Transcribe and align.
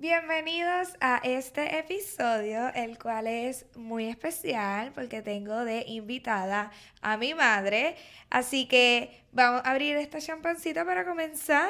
Bienvenidos 0.00 0.96
a 1.00 1.20
este 1.24 1.76
episodio, 1.76 2.72
el 2.74 3.00
cual 3.00 3.26
es 3.26 3.66
muy 3.74 4.08
especial 4.08 4.92
porque 4.92 5.22
tengo 5.22 5.64
de 5.64 5.82
invitada 5.88 6.70
a 7.02 7.16
mi 7.16 7.34
madre. 7.34 7.96
Así 8.30 8.68
que 8.68 9.24
vamos 9.32 9.60
a 9.64 9.72
abrir 9.72 9.96
esta 9.96 10.20
champancita 10.20 10.84
para 10.84 11.04
comenzar. 11.04 11.68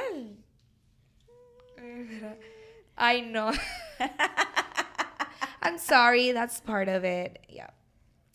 Ay, 2.96 3.22
no. 3.22 3.50
I'm 5.62 5.78
sorry, 5.78 6.32
that's 6.32 6.60
part 6.60 6.90
of 6.90 7.04
it. 7.04 7.38
Yeah. 7.48 7.72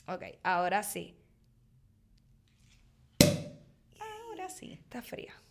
Ok, 0.07 0.23
ahora 0.44 0.82
sí. 0.82 1.14
Ahora 4.00 4.50
sí. 4.50 4.80
Está 4.82 5.04
fría. 5.04 5.43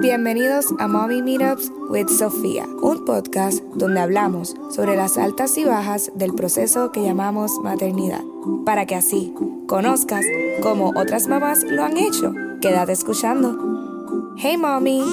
Bienvenidos 0.00 0.66
a 0.78 0.88
Mommy 0.88 1.22
Meetups 1.22 1.70
with 1.88 2.08
Sofía, 2.08 2.66
un 2.82 3.04
podcast 3.04 3.62
donde 3.74 4.00
hablamos 4.00 4.54
sobre 4.70 4.96
las 4.96 5.16
altas 5.18 5.56
y 5.56 5.64
bajas 5.64 6.10
del 6.14 6.34
proceso 6.34 6.90
que 6.92 7.02
llamamos 7.02 7.60
maternidad, 7.62 8.22
para 8.64 8.86
que 8.86 8.96
así 8.96 9.32
conozcas 9.66 10.24
cómo 10.62 10.92
otras 10.96 11.28
mamás 11.28 11.62
lo 11.64 11.84
han 11.84 11.96
hecho. 11.96 12.32
Quédate 12.60 12.92
escuchando. 12.92 14.34
Hey 14.36 14.56
Mommy. 14.56 15.04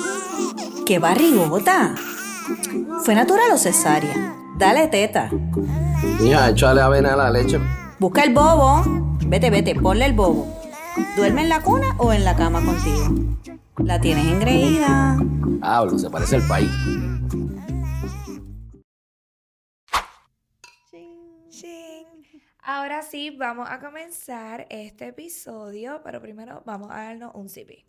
¡Qué 0.85 0.99
barrigota! 0.99 1.95
¿Fue 3.03 3.15
natural 3.15 3.51
o 3.53 3.57
cesárea? 3.57 4.35
Dale 4.57 4.87
teta. 4.87 5.29
Mija, 6.19 6.49
échale 6.49 6.81
avena 6.81 7.13
a 7.13 7.17
la 7.17 7.29
leche. 7.29 7.59
Busca 7.99 8.23
el 8.23 8.33
bobo. 8.33 8.83
Vete, 9.27 9.49
vete, 9.49 9.75
ponle 9.75 10.05
el 10.05 10.13
bobo. 10.13 10.47
¿Duerme 11.15 11.43
en 11.43 11.49
la 11.49 11.61
cuna 11.61 11.95
o 11.97 12.11
en 12.11 12.25
la 12.25 12.35
cama 12.35 12.61
contigo? 12.65 13.37
La 13.83 13.99
tienes 13.99 14.25
engreída. 14.27 15.17
Hablo, 15.61 15.97
se 15.97 16.09
parece 16.09 16.35
al 16.37 16.47
país. 16.47 16.69
Ahora 22.63 23.01
sí, 23.01 23.31
vamos 23.31 23.67
a 23.69 23.79
comenzar 23.79 24.67
este 24.69 25.07
episodio, 25.07 26.01
pero 26.03 26.21
primero 26.21 26.61
vamos 26.65 26.89
a 26.91 27.03
darnos 27.03 27.31
un 27.33 27.49
sipi. 27.49 27.85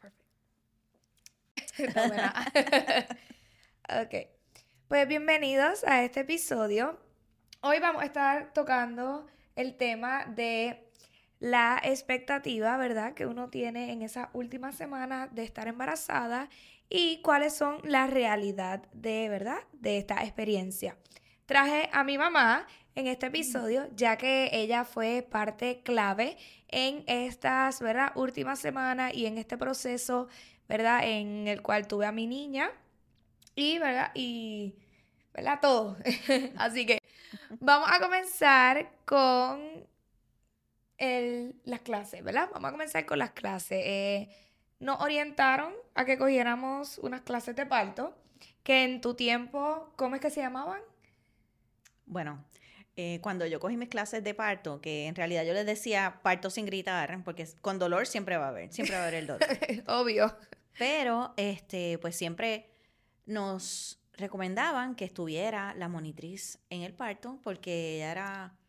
Perfecto. 0.00 0.24
No, 1.94 2.08
bueno. 2.08 2.32
ok. 4.02 4.14
Pues 4.88 5.08
bienvenidos 5.08 5.84
a 5.84 6.04
este 6.04 6.20
episodio. 6.20 6.98
Hoy 7.60 7.80
vamos 7.80 8.02
a 8.02 8.06
estar 8.06 8.52
tocando 8.52 9.26
el 9.56 9.76
tema 9.76 10.24
de 10.26 10.89
la 11.40 11.80
expectativa, 11.82 12.76
¿verdad?, 12.76 13.14
que 13.14 13.26
uno 13.26 13.48
tiene 13.48 13.92
en 13.92 14.02
esas 14.02 14.28
últimas 14.34 14.74
semanas 14.76 15.34
de 15.34 15.42
estar 15.42 15.68
embarazada 15.68 16.48
y 16.88 17.20
cuáles 17.22 17.54
son 17.54 17.80
la 17.84 18.06
realidad 18.06 18.82
de, 18.92 19.28
¿verdad?, 19.28 19.58
de 19.72 19.98
esta 19.98 20.22
experiencia. 20.22 20.96
Traje 21.46 21.88
a 21.92 22.04
mi 22.04 22.18
mamá 22.18 22.66
en 22.94 23.06
este 23.06 23.26
episodio, 23.26 23.88
ya 23.96 24.16
que 24.16 24.50
ella 24.52 24.84
fue 24.84 25.26
parte 25.28 25.82
clave 25.82 26.36
en 26.68 27.04
estas, 27.06 27.80
¿verdad?, 27.80 28.12
últimas 28.16 28.58
semanas 28.58 29.14
y 29.14 29.26
en 29.26 29.38
este 29.38 29.56
proceso, 29.56 30.28
¿verdad?, 30.68 31.00
en 31.04 31.48
el 31.48 31.62
cual 31.62 31.86
tuve 31.88 32.06
a 32.06 32.12
mi 32.12 32.26
niña 32.26 32.70
y, 33.54 33.78
¿verdad?, 33.78 34.10
y, 34.14 34.74
¿verdad?, 35.32 35.58
todo. 35.62 35.96
Así 36.56 36.86
que 36.86 36.98
vamos 37.60 37.88
a 37.90 37.98
comenzar 38.00 38.90
con 39.04 39.88
el, 41.00 41.56
las 41.64 41.80
clases, 41.80 42.22
¿verdad? 42.22 42.48
Vamos 42.52 42.68
a 42.68 42.72
comenzar 42.72 43.06
con 43.06 43.18
las 43.18 43.32
clases. 43.32 43.82
Eh, 43.84 44.28
nos 44.78 45.00
orientaron 45.00 45.72
a 45.94 46.04
que 46.04 46.16
cogiéramos 46.16 46.98
unas 46.98 47.22
clases 47.22 47.56
de 47.56 47.66
parto, 47.66 48.14
que 48.62 48.84
en 48.84 49.00
tu 49.00 49.14
tiempo, 49.14 49.92
¿cómo 49.96 50.14
es 50.14 50.20
que 50.20 50.30
se 50.30 50.40
llamaban? 50.40 50.80
Bueno, 52.06 52.44
eh, 52.96 53.18
cuando 53.22 53.46
yo 53.46 53.60
cogí 53.60 53.76
mis 53.76 53.88
clases 53.88 54.22
de 54.22 54.34
parto, 54.34 54.80
que 54.80 55.06
en 55.06 55.14
realidad 55.14 55.44
yo 55.44 55.54
les 55.54 55.66
decía 55.66 56.20
parto 56.22 56.50
sin 56.50 56.66
gritar, 56.66 57.22
porque 57.24 57.48
con 57.62 57.78
dolor 57.78 58.06
siempre 58.06 58.36
va 58.36 58.46
a 58.46 58.48
haber, 58.50 58.72
siempre 58.72 58.94
va 58.96 59.02
a 59.02 59.06
haber 59.08 59.20
el 59.20 59.26
dolor. 59.26 59.48
Obvio. 59.86 60.36
Pero, 60.78 61.32
este, 61.36 61.98
pues 61.98 62.14
siempre 62.16 62.70
nos 63.26 63.98
recomendaban 64.14 64.94
que 64.94 65.06
estuviera 65.06 65.74
la 65.74 65.88
monitriz 65.88 66.58
en 66.68 66.82
el 66.82 66.92
parto, 66.92 67.38
porque 67.42 67.96
ella 67.96 68.12
era 68.12 68.59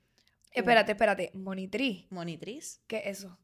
Espérate, 0.51 0.91
espérate. 0.93 1.31
Monitriz. 1.33 2.05
monitriz, 2.11 2.81
¿Qué 2.87 2.97
es 3.05 3.19
eso? 3.19 3.37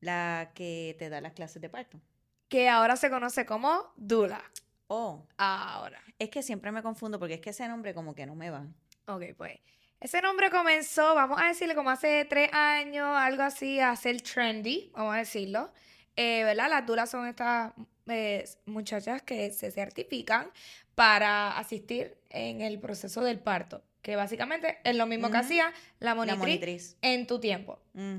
la 0.00 0.50
que 0.54 0.96
te 0.98 1.08
da 1.10 1.20
las 1.20 1.32
clases 1.34 1.60
de 1.60 1.68
parto. 1.68 2.00
Que 2.48 2.68
ahora 2.68 2.96
se 2.96 3.10
conoce 3.10 3.44
como 3.46 3.92
Dula. 3.96 4.42
Oh, 4.86 5.26
Ahora. 5.36 6.02
es 6.18 6.30
que 6.30 6.42
siempre 6.42 6.72
me 6.72 6.82
confundo 6.82 7.18
porque 7.18 7.34
es 7.34 7.40
que 7.40 7.50
ese 7.50 7.68
nombre 7.68 7.94
como 7.94 8.14
que 8.14 8.26
no 8.26 8.34
me 8.34 8.50
va. 8.50 8.66
Ok, 9.06 9.22
pues. 9.36 9.58
Ese 10.00 10.22
nombre 10.22 10.50
comenzó, 10.50 11.14
vamos 11.14 11.38
a 11.40 11.44
decirle, 11.48 11.74
como 11.74 11.90
hace 11.90 12.24
tres 12.24 12.50
años, 12.54 13.06
algo 13.14 13.42
así, 13.42 13.78
a 13.78 13.94
ser 13.94 14.20
trendy, 14.22 14.90
vamos 14.94 15.14
a 15.14 15.18
decirlo. 15.18 15.70
Eh, 16.16 16.42
¿Verdad? 16.44 16.70
Las 16.70 16.86
dulas 16.86 17.10
son 17.10 17.26
estas 17.28 17.72
eh, 18.06 18.48
muchachas 18.64 19.20
que 19.22 19.50
se 19.52 19.70
certifican 19.70 20.50
para 20.94 21.58
asistir 21.58 22.16
en 22.30 22.62
el 22.62 22.80
proceso 22.80 23.20
del 23.22 23.38
parto. 23.38 23.84
Que 24.02 24.16
básicamente 24.16 24.78
es 24.84 24.96
lo 24.96 25.06
mismo 25.06 25.30
que 25.30 25.36
hacía 25.36 25.72
la 25.98 26.14
La 26.14 26.34
monitriz, 26.36 26.96
en 27.02 27.26
tu 27.26 27.38
tiempo. 27.38 27.78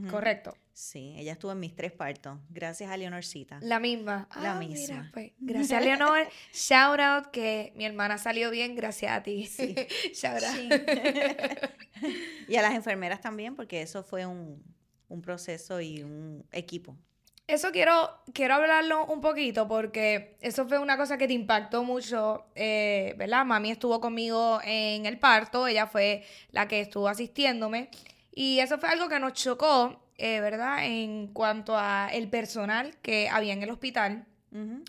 Correcto. 0.09 0.55
Sí, 0.73 1.13
ella 1.17 1.33
estuvo 1.33 1.51
en 1.51 1.59
mis 1.59 1.75
tres 1.75 1.91
partos. 1.91 2.39
Gracias 2.49 2.89
a 2.89 2.97
Leonorcita. 2.97 3.59
La 3.61 3.79
misma. 3.79 4.27
La 4.41 4.53
Ah, 4.53 4.59
mira, 4.59 4.71
misma. 4.79 5.09
pues, 5.13 5.31
gracias 5.39 5.79
a 5.79 5.81
Leonor. 5.85 6.27
Shout 6.53 6.99
out 6.99 7.25
que 7.31 7.73
mi 7.75 7.85
hermana 7.85 8.17
salió 8.17 8.49
bien 8.51 8.75
gracias 8.75 9.11
a 9.11 9.21
ti. 9.21 9.45
Sí. 9.47 9.75
Shout 10.13 10.43
out. 10.43 10.55
Sí. 10.55 10.69
y 12.47 12.55
a 12.55 12.61
las 12.61 12.73
enfermeras 12.73 13.21
también, 13.21 13.55
porque 13.55 13.81
eso 13.81 14.03
fue 14.03 14.25
un, 14.25 14.63
un 15.07 15.21
proceso 15.21 15.81
y 15.81 16.01
un 16.03 16.45
equipo. 16.51 16.95
Eso 17.47 17.71
quiero, 17.71 18.21
quiero 18.33 18.53
hablarlo 18.55 19.05
un 19.07 19.19
poquito 19.19 19.67
porque 19.67 20.37
eso 20.39 20.65
fue 20.67 20.79
una 20.79 20.95
cosa 20.95 21.17
que 21.17 21.27
te 21.27 21.33
impactó 21.33 21.83
mucho, 21.83 22.45
eh, 22.55 23.13
¿verdad? 23.17 23.45
Mami 23.45 23.71
estuvo 23.71 23.99
conmigo 23.99 24.61
en 24.63 25.05
el 25.05 25.19
parto, 25.19 25.67
ella 25.67 25.85
fue 25.85 26.23
la 26.51 26.69
que 26.69 26.79
estuvo 26.79 27.09
asistiéndome 27.09 27.89
y 28.33 28.59
eso 28.59 28.77
fue 28.77 28.89
algo 28.89 29.09
que 29.09 29.19
nos 29.19 29.33
chocó, 29.33 30.01
eh, 30.17 30.39
¿verdad? 30.39 30.85
En 30.85 31.27
cuanto 31.33 31.77
a 31.77 32.09
el 32.13 32.29
personal 32.29 32.95
que 33.01 33.27
había 33.29 33.51
en 33.53 33.63
el 33.63 33.69
hospital, 33.69 34.25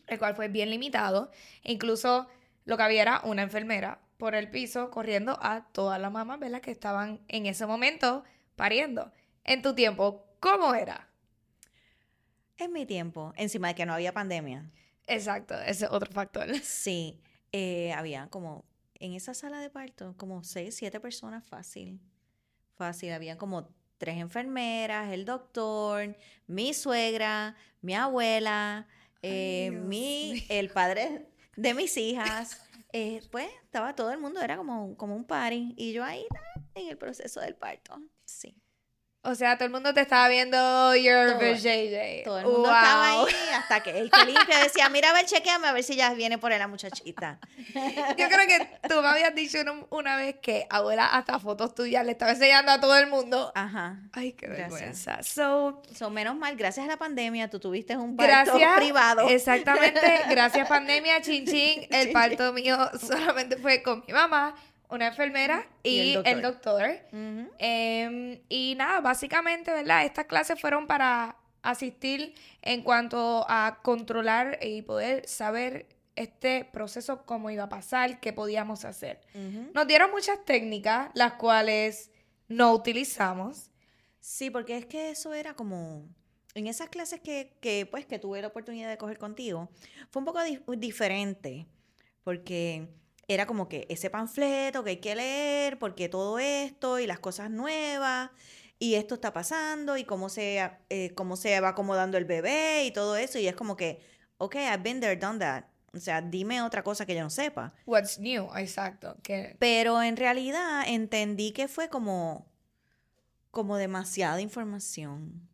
el 0.06 0.18
cual 0.18 0.34
fue 0.36 0.48
bien 0.48 0.70
limitado. 0.70 1.30
E 1.64 1.72
incluso 1.72 2.28
lo 2.64 2.76
que 2.76 2.82
había 2.84 3.02
era 3.02 3.20
una 3.24 3.42
enfermera 3.42 3.98
por 4.18 4.34
el 4.36 4.50
piso 4.50 4.90
corriendo 4.90 5.38
a 5.42 5.66
todas 5.72 6.00
las 6.00 6.12
mamás, 6.12 6.38
¿verdad? 6.38 6.60
Que 6.60 6.70
estaban 6.70 7.20
en 7.28 7.46
ese 7.46 7.66
momento 7.66 8.22
pariendo. 8.54 9.10
En 9.44 9.62
tu 9.62 9.74
tiempo, 9.74 10.24
¿cómo 10.38 10.74
era? 10.74 11.08
En 12.62 12.72
mi 12.72 12.86
tiempo, 12.86 13.32
encima 13.36 13.68
de 13.68 13.74
que 13.74 13.86
no 13.86 13.92
había 13.92 14.12
pandemia, 14.12 14.70
Exacto, 15.06 15.54
ese 15.62 15.86
es 15.86 15.90
otro 15.90 16.10
factor. 16.12 16.46
sí, 16.62 17.20
eh, 17.50 17.92
había 17.92 18.28
como 18.28 18.64
en 18.94 19.14
esa 19.14 19.34
sala 19.34 19.60
de 19.60 19.68
parto, 19.68 20.14
como 20.16 20.44
seis, 20.44 20.76
siete 20.76 21.00
personas 21.00 21.44
fácil. 21.44 22.00
Fácil, 22.76 23.12
había 23.12 23.36
como 23.36 23.68
tres 23.98 24.18
enfermeras, 24.18 25.12
el 25.12 25.24
doctor, 25.24 26.16
mi 26.46 26.72
suegra, 26.72 27.56
mi 27.80 27.94
abuela, 27.94 28.86
eh, 29.22 29.70
mi, 29.70 30.44
el 30.48 30.70
padre 30.70 31.26
de 31.56 31.74
mis 31.74 31.96
hijas. 31.96 32.62
eh, 32.92 33.22
pues 33.30 33.48
estaba 33.64 33.94
todo 33.94 34.12
el 34.12 34.18
mundo, 34.18 34.40
era 34.40 34.56
como, 34.56 34.96
como 34.96 35.16
un 35.16 35.24
party. 35.24 35.74
Y 35.76 35.92
yo 35.92 36.04
ahí 36.04 36.26
en 36.74 36.88
el 36.88 36.96
proceso 36.96 37.40
del 37.40 37.56
parto. 37.56 38.00
O 39.24 39.36
sea, 39.36 39.54
todo 39.56 39.66
el 39.66 39.70
mundo 39.70 39.94
te 39.94 40.00
estaba 40.00 40.26
viendo 40.28 40.96
your 40.96 41.28
Todo- 41.28 41.38
vajayjay. 41.38 42.24
Todo 42.24 42.38
el 42.40 42.44
mundo 42.44 42.64
estaba 42.64 43.08
ahí 43.22 43.26
hasta 43.54 43.80
que 43.80 43.96
el 43.96 44.10
que 44.10 44.24
limpia 44.24 44.58
decía, 44.58 44.88
mira, 44.88 45.10
a 45.10 45.12
ver, 45.12 45.26
chequeame 45.26 45.68
a 45.68 45.72
ver 45.72 45.84
si 45.84 45.94
ya 45.94 46.12
viene 46.14 46.38
por 46.38 46.50
ahí 46.52 46.58
la 46.58 46.66
muchachita. 46.66 47.38
Yo 48.18 48.28
creo 48.28 48.46
que 48.48 48.68
tú 48.88 49.00
me 49.00 49.06
habías 49.06 49.32
dicho 49.32 49.60
una, 49.60 49.74
una 49.90 50.16
vez 50.16 50.36
que 50.42 50.66
abuela 50.68 51.06
hasta 51.06 51.38
fotos 51.38 51.72
tuyas 51.72 52.04
le 52.04 52.12
estaba 52.12 52.32
enseñando 52.32 52.72
a 52.72 52.80
todo 52.80 52.96
el 52.98 53.06
mundo. 53.06 53.52
Ajá. 53.54 54.00
Ay, 54.12 54.32
qué 54.32 54.48
vergüenza. 54.48 55.22
So, 55.22 55.80
So, 55.94 56.10
menos 56.10 56.34
mal, 56.34 56.56
gracias 56.56 56.84
a 56.84 56.88
la 56.88 56.96
pandemia, 56.96 57.48
tú 57.48 57.60
tuviste 57.60 57.96
un 57.96 58.16
parto 58.16 58.54
gracias. 58.54 58.76
privado. 58.76 59.28
Exactamente. 59.28 60.00
Gracias, 60.30 60.68
pandemia, 60.68 61.20
chin 61.22 61.46
chin. 61.46 61.86
El 61.90 62.06
Chin, 62.06 62.12
parto 62.12 62.52
mío 62.52 62.76
solamente 63.00 63.56
fue 63.56 63.82
con 63.84 64.02
mi 64.06 64.12
mamá, 64.12 64.54
una 64.92 65.08
enfermera 65.08 65.66
y, 65.82 65.90
Y 65.90 66.14
el 66.14 66.26
el 66.26 66.42
doctor. 66.42 66.82
Em, 67.58 68.40
y 68.48 68.74
nada, 68.76 69.00
básicamente, 69.00 69.72
¿verdad? 69.72 70.04
Estas 70.04 70.26
clases 70.26 70.60
fueron 70.60 70.86
para 70.86 71.36
asistir 71.62 72.34
en 72.60 72.82
cuanto 72.82 73.44
a 73.48 73.80
controlar 73.82 74.58
y 74.62 74.82
poder 74.82 75.26
saber 75.28 75.86
este 76.16 76.64
proceso, 76.66 77.24
cómo 77.24 77.50
iba 77.50 77.64
a 77.64 77.68
pasar, 77.68 78.20
qué 78.20 78.32
podíamos 78.32 78.84
hacer. 78.84 79.20
Nos 79.74 79.86
dieron 79.86 80.10
muchas 80.10 80.44
técnicas, 80.44 81.10
las 81.14 81.34
cuales 81.34 82.10
no 82.48 82.72
utilizamos. 82.72 83.70
Sí, 84.20 84.50
porque 84.50 84.76
es 84.76 84.86
que 84.86 85.10
eso 85.10 85.32
era 85.34 85.54
como 85.54 86.04
en 86.54 86.66
esas 86.66 86.90
clases 86.90 87.20
que, 87.20 87.56
que, 87.60 87.86
pues 87.86 88.04
que 88.04 88.18
tuve 88.18 88.42
la 88.42 88.48
oportunidad 88.48 88.90
de 88.90 88.98
coger 88.98 89.18
contigo, 89.18 89.70
fue 90.10 90.20
un 90.20 90.26
poco 90.26 90.42
di- 90.42 90.60
diferente, 90.76 91.66
porque 92.24 92.88
era 93.28 93.46
como 93.46 93.68
que 93.68 93.86
ese 93.88 94.10
panfleto 94.10 94.84
que 94.84 94.90
hay 94.90 94.96
que 94.96 95.14
leer, 95.14 95.78
porque 95.78 96.08
todo 96.08 96.38
esto 96.38 96.98
y 96.98 97.06
las 97.06 97.18
cosas 97.18 97.50
nuevas 97.50 98.30
y 98.78 98.96
esto 98.96 99.14
está 99.14 99.32
pasando 99.32 99.96
y 99.96 100.04
cómo 100.04 100.28
se 100.28 100.70
eh, 100.90 101.12
cómo 101.14 101.36
se 101.36 101.60
va 101.60 101.68
acomodando 101.68 102.18
el 102.18 102.24
bebé 102.24 102.84
y 102.84 102.90
todo 102.92 103.16
eso 103.16 103.38
y 103.38 103.46
es 103.46 103.54
como 103.54 103.76
que, 103.76 104.00
ok, 104.38 104.56
I've 104.56 104.82
been 104.82 105.00
there, 105.00 105.16
done 105.16 105.38
that. 105.38 105.64
O 105.94 106.00
sea, 106.00 106.22
dime 106.22 106.62
otra 106.62 106.82
cosa 106.82 107.04
que 107.04 107.14
yo 107.14 107.22
no 107.22 107.30
sepa. 107.30 107.74
What's 107.84 108.18
new, 108.18 108.48
exacto. 108.56 109.16
Que 109.22 109.56
Pero 109.58 110.02
en 110.02 110.16
realidad 110.16 110.84
entendí 110.86 111.52
que 111.52 111.68
fue 111.68 111.90
como, 111.90 112.50
como 113.50 113.76
demasiada 113.76 114.40
información. 114.40 115.48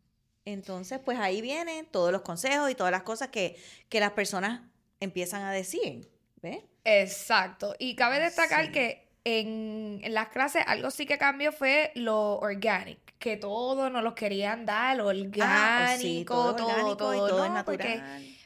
Entonces, 0.45 0.99
pues 1.03 1.19
ahí 1.19 1.41
vienen 1.41 1.85
todos 1.85 2.11
los 2.11 2.21
consejos 2.21 2.71
y 2.71 2.75
todas 2.75 2.91
las 2.91 3.03
cosas 3.03 3.27
que, 3.27 3.57
que 3.89 3.99
las 3.99 4.11
personas 4.13 4.61
empiezan 5.01 5.43
a 5.43 5.51
decir. 5.51 6.09
¿Ves? 6.41 6.59
Exacto. 6.83 7.75
Y 7.79 7.95
cabe 7.95 8.19
destacar 8.19 8.65
Sí. 8.67 8.71
que 8.71 9.09
en, 9.25 9.99
en 10.03 10.13
las 10.13 10.29
clases 10.29 10.63
algo 10.65 10.91
sí 10.91 11.05
que 11.05 11.17
cambió 11.17 11.51
fue 11.51 11.91
lo 11.95 12.39
organic, 12.39 12.99
que 13.19 13.35
todo 13.37 13.89
nos 13.89 14.03
lo 14.03 14.15
querían 14.15 14.65
dar, 14.65 15.01
orgánico, 15.01 15.43
Ah, 15.43 15.95
sí, 15.97 16.23
todo, 16.25 16.55
todo 16.55 16.67
orgánico 16.67 16.95
todo. 16.97 17.65
Porque, 17.65 18.01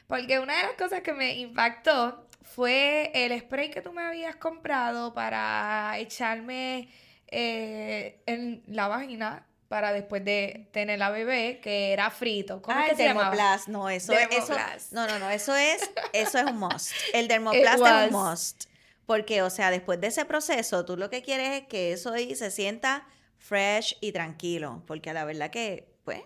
porque 0.08 0.38
una 0.40 0.56
de 0.56 0.62
las 0.64 0.72
cosas 0.72 1.00
que 1.02 1.12
me 1.12 1.36
impactó 1.36 2.26
fue 2.42 3.10
el 3.14 3.38
spray 3.40 3.70
que 3.70 3.80
tú 3.82 3.92
me 3.92 4.02
habías 4.02 4.36
comprado 4.36 5.14
para 5.14 5.96
echarme 5.98 6.88
eh, 7.28 8.20
en 8.26 8.62
la 8.66 8.88
vagina 8.88 9.46
para 9.74 9.92
después 9.92 10.24
de 10.24 10.68
tener 10.70 11.00
la 11.00 11.10
bebé, 11.10 11.58
que 11.60 11.92
era 11.92 12.08
frito. 12.08 12.62
¿Cómo 12.62 12.78
Ah, 12.78 12.82
es 12.82 12.86
que 12.86 12.90
el 12.92 12.96
se 12.98 13.04
llamaba? 13.06 13.30
Dermoplast, 13.30 13.66
no, 13.66 13.88
eso, 13.90 14.12
eso, 14.12 14.28
Dermoplast. 14.30 14.92
no, 14.92 15.08
no, 15.08 15.18
no, 15.18 15.30
eso 15.30 15.56
es, 15.56 15.90
eso 16.12 16.38
es 16.38 16.44
un 16.44 16.58
must. 16.58 16.92
El 17.12 17.26
Dermoplast 17.28 17.82
es 17.84 18.12
un 18.12 18.12
must. 18.12 18.64
Porque, 19.04 19.42
o 19.42 19.50
sea, 19.50 19.72
después 19.72 20.00
de 20.00 20.06
ese 20.06 20.24
proceso, 20.26 20.84
tú 20.84 20.96
lo 20.96 21.10
que 21.10 21.22
quieres 21.22 21.62
es 21.62 21.66
que 21.66 21.90
eso 21.92 22.12
ahí 22.12 22.36
se 22.36 22.52
sienta 22.52 23.04
fresh 23.36 23.96
y 24.00 24.12
tranquilo. 24.12 24.84
Porque 24.86 25.12
la 25.12 25.24
verdad 25.24 25.50
que, 25.50 25.92
pues, 26.04 26.20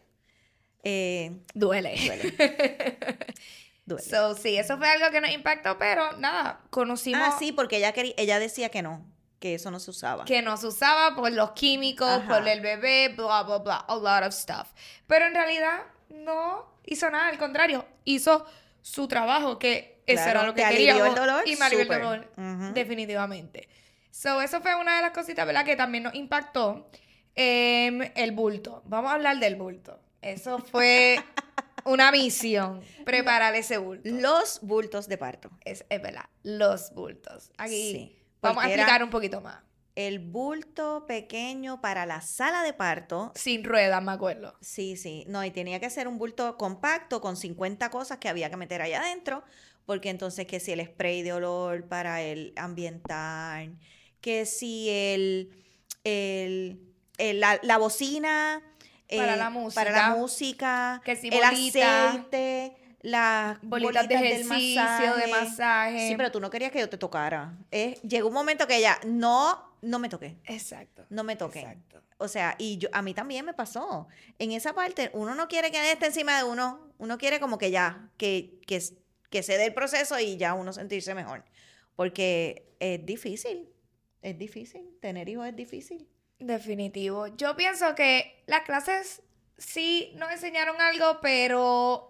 eh, 0.85 1.33
Duele. 1.55 1.95
duele. 2.05 2.35
duele. 3.87 4.03
So, 4.05 4.35
sí, 4.35 4.59
eso 4.59 4.77
fue 4.77 4.91
algo 4.91 5.11
que 5.11 5.23
nos 5.23 5.31
impactó, 5.31 5.79
pero 5.79 6.19
nada, 6.19 6.61
conocimos 6.69 7.23
Ah, 7.25 7.37
sí, 7.39 7.53
porque 7.53 7.79
ella 7.79 7.93
quería, 7.93 8.13
ella 8.19 8.39
decía 8.39 8.69
que 8.69 8.83
no, 8.83 9.07
que 9.39 9.55
eso 9.55 9.71
no 9.71 9.79
se 9.81 9.91
usaba. 9.91 10.25
que 10.25 10.43
nos 10.43 10.65
usaba 10.65 11.15
por 11.15 11.31
los 11.33 11.53
químicos, 11.53 12.09
Ajá. 12.09 12.27
por 12.39 12.49
el 12.49 12.61
bebé, 12.61 13.09
bla, 13.17 13.43
bla, 13.45 13.59
bla, 13.59 13.77
a 13.77 13.95
lot 13.97 14.27
of 14.27 14.35
stuff. 14.35 14.69
Pero 15.07 15.27
en 15.27 15.35
realidad 15.35 15.81
no 16.09 16.67
hizo 16.85 17.11
nada, 17.11 17.29
al 17.29 17.39
contrario, 17.39 17.85
hizo 18.05 18.47
su 18.83 19.07
trabajo, 19.09 19.59
que 19.59 20.03
eso 20.07 20.23
Claro, 20.23 20.41
era 20.41 20.47
lo 20.49 20.55
que 20.55 20.65
alivió 20.65 21.05
el 21.05 21.15
dolor, 21.15 21.43
y 21.47 21.57
me 21.57 21.65
alivió 21.67 21.83
el 21.83 21.89
dolor, 22.03 22.73
definitivamente. 22.75 23.69
So, 24.11 24.41
eso 24.43 24.61
fue 24.61 24.75
una 24.75 24.97
de 24.97 25.03
las 25.03 25.13
cositas, 25.13 25.47
¿verdad? 25.47 25.65
Que 25.65 25.77
también 25.77 26.05
nos 26.05 26.15
impactó. 26.15 26.91
Em, 27.37 28.01
el 28.17 28.33
bulto. 28.33 28.83
Vamos 28.87 29.13
a 29.13 29.15
hablar 29.15 29.39
del 29.39 29.55
bulto. 29.55 30.01
Eso 30.23 30.59
fue 30.59 31.23
una 31.85 32.11
misión, 32.11 32.81
preparar 33.05 33.55
ese 33.55 33.79
bulto. 33.79 34.09
Los 34.11 34.59
bultos 34.63 35.07
de 35.07 35.19
parto. 35.19 35.51
Es, 35.65 35.85
es 35.89 36.03
verdad, 36.03 36.25
los 36.43 36.93
bultos. 36.95 37.53
Aquí 37.59 37.93
Sí, 37.93 38.18
vamos 38.43 38.65
a 38.65 38.67
explicar 38.69 39.03
un 39.03 39.11
poquito 39.11 39.41
más. 39.41 39.59
El 39.95 40.21
bulto 40.21 41.07
pequeño 41.09 41.81
para 41.81 42.07
la 42.07 42.21
sala 42.21 42.63
de 42.63 42.73
parto. 42.73 43.33
Sin 43.35 43.65
ruedas, 43.65 44.01
me 44.03 44.13
acuerdo. 44.13 44.57
Sí, 44.61 44.97
sí. 44.97 45.25
No, 45.27 45.45
y 45.45 45.51
tenía 45.51 45.81
que 45.81 45.91
ser 45.91 46.07
un 46.07 46.19
bulto 46.19 46.57
compacto 46.57 47.21
con 47.21 47.37
50 47.37 47.91
cosas 47.91 48.19
que 48.19 48.29
había 48.29 48.49
que 48.49 48.57
meter 48.57 48.81
allá 48.81 49.01
adentro. 49.01 49.43
Porque 49.87 50.11
entonces 50.11 50.47
que 50.47 50.61
si 50.61 50.71
el 50.73 50.85
spray 50.87 51.23
de 51.23 51.33
olor 51.33 51.89
para 51.89 52.21
el 52.23 52.53
ambiental, 52.57 53.77
que 54.21 54.47
si 54.47 54.89
el, 54.91 55.65
el, 56.05 56.81
el- 57.17 57.41
la, 57.41 57.59
la 57.63 57.79
bocina 57.79 58.63
Para 59.09 59.35
eh, 59.35 59.37
la 59.37 59.45
para 59.47 59.51
música. 59.51 59.91
la 59.93 60.15
música, 60.15 61.03
Que 61.05 61.17
si 61.17 61.29
el 61.29 61.43
aceite, 61.43 62.58
las 63.01 63.59
Bolitas, 63.63 64.09
de 64.09 64.15
ejercicio, 64.15 65.15
de 65.15 65.27
masaje. 65.31 66.09
Sí, 66.09 66.15
pero 66.17 66.33
tú 66.33 66.41
no 66.41 66.51
querías 66.51 66.73
que 66.73 66.81
yo 66.81 66.89
te 66.89 66.99
tocara. 66.99 67.57
Eh, 67.71 67.99
llegó 68.03 68.29
un 68.29 68.35
momento 68.35 68.67
que 68.67 68.77
ella, 68.77 68.99
no, 69.07 69.77
no 69.83 69.99
me 69.99 70.09
toqué. 70.09 70.37
Exacto. 70.45 71.07
No 71.11 71.25
me 71.25 71.37
toqué. 71.37 71.61
Exacto. 71.61 72.03
O 72.19 72.27
sea, 72.27 72.57
y 72.59 72.79
yo, 72.79 72.89
a 72.93 73.03
mí 73.03 73.15
también 73.15 73.45
me 73.45 73.55
pasó. 73.55 74.09
En 74.39 74.51
esa 74.51 74.75
parte, 74.75 75.11
uno 75.13 75.35
no 75.35 75.47
quiere 75.47 75.71
que 75.71 75.79
nadie 75.79 75.93
esté 75.93 76.07
encima 76.07 76.37
de 76.37 76.45
uno. 76.45 76.81
Uno 76.99 77.17
quiere 77.17 77.39
como 77.39 77.59
que 77.59 77.71
ya, 77.71 78.11
que, 78.17 78.59
que, 78.67 78.83
que 79.31 79.43
se 79.45 79.57
dé 79.57 79.67
el 79.67 79.75
proceso 79.75 80.19
y 80.19 80.37
ya 80.37 80.55
uno 80.55 80.73
sentirse 80.73 81.15
mejor. 81.15 81.45
Porque 81.95 82.75
es 82.81 83.05
difícil. 83.07 83.69
Es 84.23 84.37
difícil. 84.37 84.99
Tener 85.01 85.29
hijos 85.29 85.47
es 85.47 85.55
difícil. 85.55 86.09
Definitivo. 86.41 87.29
Yo 87.37 87.57
pienso 87.57 87.95
que 87.95 88.43
las 88.47 88.63
clases 88.63 89.23
sí 89.57 90.13
nos 90.17 90.31
enseñaron 90.33 90.81
algo, 90.81 91.19
pero 91.21 92.08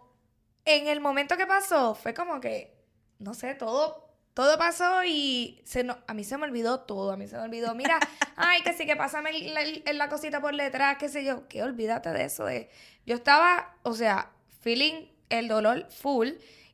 en 0.64 0.87
el 0.88 1.00
momento 1.00 1.37
que 1.37 1.46
pasó 1.46 1.94
fue 1.94 2.14
como 2.14 2.40
que, 2.40 2.75
no 3.19 3.34
sé, 3.34 3.55
todo, 3.55 4.06
todo 4.34 4.56
pasó 4.58 5.02
y 5.05 5.60
se 5.64 5.82
no- 5.84 5.99
a 6.06 6.14
mí 6.14 6.25
se 6.25 6.37
me 6.38 6.44
olvidó 6.44 6.81
todo. 6.81 7.12
A 7.12 7.16
mí 7.16 7.26
se 7.26 7.37
me 7.37 7.43
olvidó, 7.43 7.75
mira, 7.75 7.99
ay, 8.37 8.62
que 8.62 8.72
sí, 8.72 8.87
que 8.87 8.96
pásame 8.96 9.31
el- 9.31 9.82
la, 9.84 9.93
la 9.93 10.08
cosita 10.08 10.40
por 10.40 10.55
detrás, 10.56 10.96
qué 10.99 11.08
sé 11.08 11.25
yo. 11.25 11.49
Que 11.49 11.62
olvídate 11.62 12.10
de 12.10 12.25
eso. 12.25 12.44
De... 12.44 12.69
Yo 13.06 13.14
estaba, 13.16 13.75
o 13.82 13.94
sea, 13.94 14.31
feeling 14.60 15.06
el 15.31 15.49
dolor 15.49 15.87
full 15.90 16.31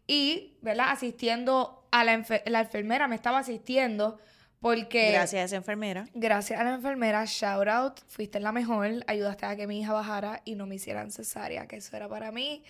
y, 0.06 0.56
¿verdad? 0.60 0.88
Asistiendo 0.90 1.86
a 1.90 2.04
la, 2.04 2.14
enfer- 2.16 2.42
la 2.46 2.60
enfermera, 2.60 3.08
me 3.08 3.14
estaba 3.16 3.38
asistiendo 3.38 4.18
porque... 4.60 5.12
Gracias 5.12 5.40
a 5.42 5.44
esa 5.44 5.56
enfermera. 5.56 6.06
Gracias 6.14 6.58
a 6.60 6.64
la 6.64 6.74
enfermera, 6.74 7.24
shout 7.26 7.68
out, 7.68 8.00
fuiste 8.08 8.40
la 8.40 8.50
mejor, 8.52 9.04
ayudaste 9.06 9.46
a 9.46 9.56
que 9.56 9.66
mi 9.66 9.80
hija 9.80 9.92
bajara 9.92 10.40
y 10.44 10.54
no 10.54 10.66
me 10.66 10.74
hicieran 10.76 11.10
cesárea, 11.10 11.66
que 11.68 11.76
eso 11.76 11.94
era 11.96 12.08
para 12.08 12.32
mí 12.32 12.64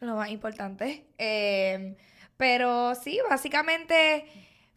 lo 0.00 0.16
más 0.16 0.30
importante. 0.30 1.04
Eh, 1.18 1.96
pero 2.36 2.94
sí, 2.94 3.18
básicamente 3.28 4.26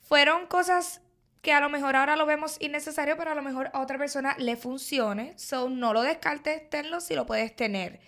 fueron 0.02 0.48
cosas 0.48 1.02
que 1.42 1.54
a 1.54 1.60
lo 1.60 1.70
mejor 1.70 1.96
ahora 1.96 2.16
lo 2.16 2.26
vemos 2.26 2.58
innecesario, 2.60 3.18
pero 3.18 3.32
a 3.32 3.36
lo 3.36 3.42
mejor 3.42 3.70
a 3.74 3.82
otra 3.82 3.98
persona 3.98 4.36
le 4.38 4.56
funcione. 4.56 5.34
So, 5.38 5.70
no 5.70 5.94
lo 5.94 6.02
descartes, 6.02 6.70
tenlo 6.70 7.02
si 7.02 7.16
lo 7.16 7.26
puedes 7.26 7.56
tener. 7.56 8.00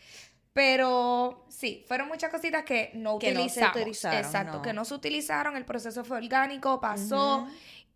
Pero 0.54 1.46
sí, 1.50 1.84
fueron 1.88 2.08
muchas 2.08 2.30
cositas 2.30 2.64
que 2.64 2.92
no 2.94 3.18
Que 3.18 3.32
no 3.32 3.40
se 3.40 3.46
utilizamos. 3.48 3.76
utilizaron, 3.76 4.20
Exacto, 4.20 4.58
no. 4.58 4.62
que 4.62 4.74
no 4.74 4.86
se 4.86 4.94
utilizaron, 4.94 5.56
el 5.56 5.66
proceso 5.66 6.04
fue 6.06 6.18
orgánico, 6.18 6.80
pasó 6.80 7.48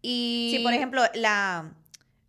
y... 0.02 0.54
Sí, 0.56 0.64
por 0.64 0.74
ejemplo, 0.74 1.04
la, 1.14 1.72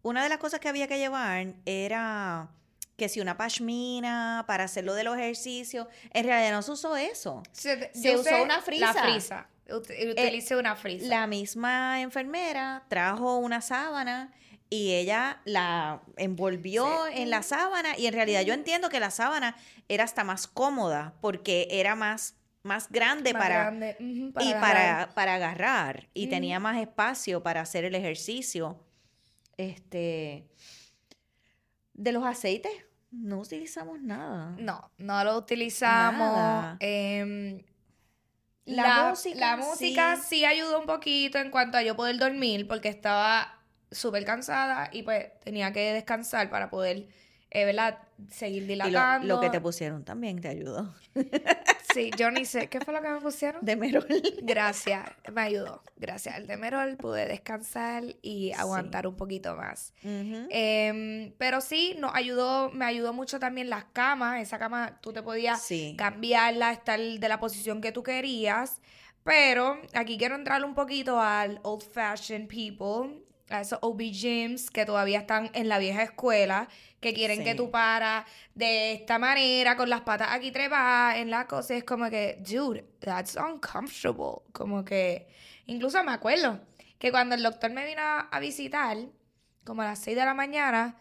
una 0.03 0.23
de 0.23 0.29
las 0.29 0.37
cosas 0.39 0.61
que 0.61 0.69
había 0.69 0.87
que 0.87 0.99
llevar 0.99 1.55
era 1.65 2.51
que 2.99 3.09
si 3.09 3.21
una 3.21 3.37
pashmina 3.37 4.45
para 4.49 4.65
hacerlo 4.65 4.93
de 4.95 5.05
los 5.05 5.17
ejercicios, 5.17 5.87
en 6.13 6.27
realidad 6.27 6.51
no 6.53 6.63
se 6.63 6.73
usó 6.73 6.97
eso. 6.97 7.43
Se, 7.53 7.91
usó 8.17 8.43
una 8.43 8.61
frisa. 8.61 8.93
La 8.93 9.03
frisa. 9.03 9.49
Ut- 9.69 10.11
Utilicé 10.13 10.57
una 10.57 10.75
frisa. 10.75 11.07
La 11.07 11.27
misma 11.29 12.01
enfermera 12.03 12.85
trajo 12.89 13.37
una 13.39 13.61
sábana 13.61 14.35
y 14.69 14.95
ella 14.95 15.41
la 15.45 16.03
envolvió 16.17 16.87
Sí. 17.07 17.23
en 17.23 17.31
la 17.31 17.43
sábana 17.45 17.97
y 17.97 18.07
en 18.07 18.15
realidad 18.15 18.43
yo 18.43 18.53
entiendo 18.53 18.89
que 18.89 18.99
la 18.99 19.11
sábana 19.11 19.57
era 19.89 20.03
hasta 20.05 20.25
más 20.25 20.49
cómoda 20.49 21.15
porque 21.21 21.69
era 21.71 21.95
más, 21.95 22.35
más 22.65 22.91
grande 22.91 23.33
Más 23.33 23.43
para, 23.43 23.59
grande, 23.61 23.97
y 24.01 24.33
agarrar. 24.53 24.61
para, 24.61 25.15
para 25.15 25.35
agarrar 25.35 26.09
y 26.15 26.27
tenía 26.27 26.59
más 26.59 26.79
espacio 26.79 27.43
para 27.45 27.61
hacer 27.61 27.85
el 27.85 27.95
ejercicio. 27.95 28.85
Este, 29.57 30.49
de 31.95 32.13
los 32.13 32.25
aceites 32.25 32.73
no 33.11 33.41
utilizamos 33.41 34.01
nada. 34.01 34.55
No, 34.59 34.91
no 34.99 35.25
lo 35.25 35.37
utilizamos. 35.37 36.77
Em, 36.81 37.63
La 38.65 38.83
la, 38.83 39.11
música, 39.11 39.39
la 39.39 39.57
música 39.57 40.17
sí. 40.17 40.23
sí. 40.29 40.45
ayudó 40.45 40.81
un 40.81 40.87
poquito 40.87 41.39
en 41.39 41.51
cuanto 41.51 41.79
a 41.79 41.83
yo 41.83 41.97
poder 41.97 42.19
dormir 42.19 42.69
porque 42.69 42.89
estaba 42.89 43.63
súper 43.91 44.25
cansada 44.25 44.91
y 44.93 45.03
pues 45.03 45.39
tenía 45.41 45.73
que 45.73 45.93
descansar 45.95 46.51
para 46.51 46.69
poder, 46.71 47.09
eh, 47.51 47.65
¿verdad? 47.65 47.99
Seguir 48.31 48.65
Y 48.65 48.77
lo, 48.77 48.85
dilatando. 48.87 49.27
lo 49.27 49.41
que 49.41 49.49
te 49.51 49.61
pusieron 49.61 50.05
también 50.05 50.41
te 50.41 50.49
ayudó. 50.49 50.93
Sí, 51.95 52.11
yo 52.19 52.31
ni 52.31 52.45
sé. 52.45 52.69
¿Qué 52.69 52.81
fue 52.81 52.93
lo 52.93 53.01
que 53.01 53.09
me 53.09 53.21
pusieron? 53.21 53.65
De 53.65 53.75
Merol. 53.77 54.07
Gracias, 54.43 55.09
me 55.33 55.41
ayudó. 55.41 55.83
Gracias 55.97 56.35
al 56.35 56.47
Demerol 56.47 56.97
pude 56.99 57.27
descansar 57.27 58.05
y 58.21 58.53
aguantar 58.53 59.07
un 59.07 59.17
poquito 59.17 59.57
más. 59.57 59.95
Em, 60.51 61.33
pero 61.39 61.61
sí, 61.61 61.97
nos 61.99 62.15
ayudó, 62.15 62.71
me 62.71 62.85
ayudó 62.85 63.13
mucho 63.13 63.39
también 63.41 63.71
las 63.71 63.85
camas. 63.87 64.41
Esa 64.41 64.59
cama 64.59 64.99
tú 65.01 65.13
te 65.13 65.23
podías 65.23 65.63
Sí. 65.63 65.95
cambiarla, 65.97 66.73
estar 66.73 67.01
de 67.01 67.29
la 67.29 67.41
posición 67.41 67.81
que 67.81 67.93
tú 67.93 68.03
querías. 68.03 68.81
Pero 69.25 69.79
aquí 69.95 70.19
quiero 70.19 70.35
entrar 70.37 70.65
un 70.65 70.75
poquito 70.75 71.21
al 71.21 71.61
old 71.63 71.83
fashioned 71.83 72.49
people. 72.49 73.23
A 73.51 73.61
esos 73.61 73.79
OB 73.83 73.99
gyms 74.13 74.71
que 74.71 74.85
todavía 74.85 75.21
están 75.21 75.51
en 75.55 75.69
la 75.69 75.79
vieja 75.79 76.03
escuela, 76.03 76.69
que 77.01 77.15
quieren 77.15 77.45
que 77.45 77.53
Sí. 77.53 77.57
tú 77.57 77.71
paras 77.71 78.25
de 78.55 78.93
esta 78.93 79.19
manera, 79.19 79.77
con 79.77 79.89
las 79.89 80.03
patas 80.03 80.29
aquí 80.33 80.51
trepadas 80.51 81.17
en 81.17 81.31
la 81.31 81.47
cosa. 81.47 81.75
Es 81.77 81.85
como 81.85 82.11
que, 82.11 82.39
dude, 82.41 82.85
that's 83.01 83.37
uncomfortable. 83.37 84.43
Como 84.53 84.85
que, 84.85 85.29
incluso 85.67 86.03
me 86.05 86.13
acuerdo 86.13 86.61
que 86.99 87.11
cuando 87.11 87.35
el 87.35 87.43
doctor 87.43 87.71
me 87.71 87.85
vino 87.87 88.03
a, 88.03 88.41
visitar, 88.41 88.97
como 89.65 89.83
a 89.83 89.87
las 89.87 90.01
6 90.01 90.17
de 90.17 90.25
la 90.25 90.35
mañana, 90.35 90.99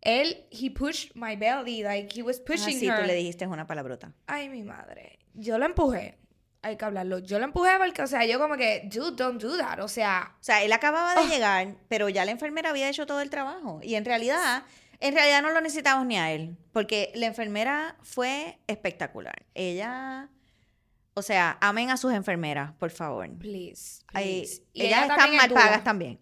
él, 0.00 0.46
he 0.50 0.70
pushed 0.70 1.12
my 1.14 1.36
belly, 1.36 1.82
like 1.82 2.18
he 2.18 2.22
was 2.22 2.38
Ah, 2.40 2.44
pushing 2.46 2.78
sí, 2.78 2.86
her. 2.88 3.00
tú 3.00 3.06
le 3.06 3.14
dijiste 3.14 3.46
una 3.46 3.66
palabrota. 3.66 4.12
Ay, 4.26 4.48
mi 4.48 4.62
madre. 4.62 5.18
Yo 5.34 5.58
lo 5.58 5.66
empujé. 5.66 6.18
Hay 6.64 6.76
que 6.76 6.84
hablarlo. 6.84 7.18
Yo 7.18 7.38
lo 7.38 7.44
empujé 7.44 7.70
porque, 7.78 8.02
o 8.02 8.06
sea, 8.06 8.24
yo 8.24 8.38
como 8.38 8.56
que, 8.56 8.88
dude, 8.90 9.16
don't 9.16 9.40
do 9.40 9.56
that. 9.58 9.80
O 9.80 9.88
sea, 9.88 10.34
O 10.40 10.42
sea, 10.42 10.62
él 10.62 10.72
acababa 10.72 11.12
Ah. 11.12 11.22
de 11.22 11.28
llegar, 11.28 11.76
pero 11.88 12.08
ya 12.08 12.24
la 12.24 12.30
enfermera 12.30 12.70
había 12.70 12.88
hecho 12.88 13.06
todo 13.06 13.20
el 13.20 13.30
trabajo. 13.30 13.80
Y 13.82 13.94
en 13.96 14.04
realidad, 14.04 14.64
en 15.00 15.14
realidad 15.14 15.42
no 15.42 15.50
lo 15.50 15.60
necesitamos 15.60 16.06
ni 16.06 16.16
a 16.18 16.32
él, 16.32 16.56
porque 16.72 17.12
la 17.14 17.26
enfermera 17.26 17.96
fue 18.02 18.58
espectacular. 18.66 19.44
Ella, 19.54 20.30
o 21.12 21.20
sea, 21.22 21.58
amen 21.60 21.90
a 21.90 21.96
sus 21.98 22.12
enfermeras, 22.14 22.72
por 22.78 22.90
favor. 22.90 23.28
please. 23.38 24.02
Ay, 24.14 24.40
please. 24.40 24.62
Y 24.72 24.86
ellas 24.86 25.04
ella 25.04 25.14
están 25.14 25.36
mal 25.36 25.50
pagas 25.50 25.84
también. 25.84 26.18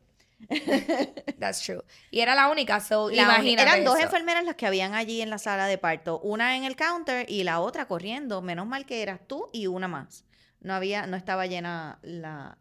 That's 1.38 1.62
true. 1.62 1.82
Y 2.11 2.18
era 2.20 2.34
la 2.34 2.49
única, 2.49 2.80
so 2.80 3.08
La 3.11 3.22
imagínate 3.22 3.62
eran 3.62 3.84
dos 3.84 3.96
eso. 3.96 4.06
enfermeras 4.06 4.44
las 4.44 4.56
que 4.56 4.66
habían 4.66 4.92
allí 4.94 5.20
en 5.22 5.30
la 5.30 5.38
sala 5.38 5.66
de 5.66 5.78
parto, 5.78 6.18
una 6.20 6.56
en 6.56 6.64
el 6.64 6.75
counter 6.76 7.30
y 7.30 7.44
la 7.44 7.61
otra 7.61 7.87
corriendo. 7.87 8.42
Menos 8.42 8.66
mal 8.66 8.84
que 8.84 9.02
eras 9.02 9.20
tú 9.26 9.49
y 9.52 9.68
una 9.68 9.87
más. 9.88 10.25
No 10.62 10.75
había, 10.75 11.07
no 11.07 11.16
estaba 11.16 11.47
llena 11.47 11.99
la, 12.02 12.57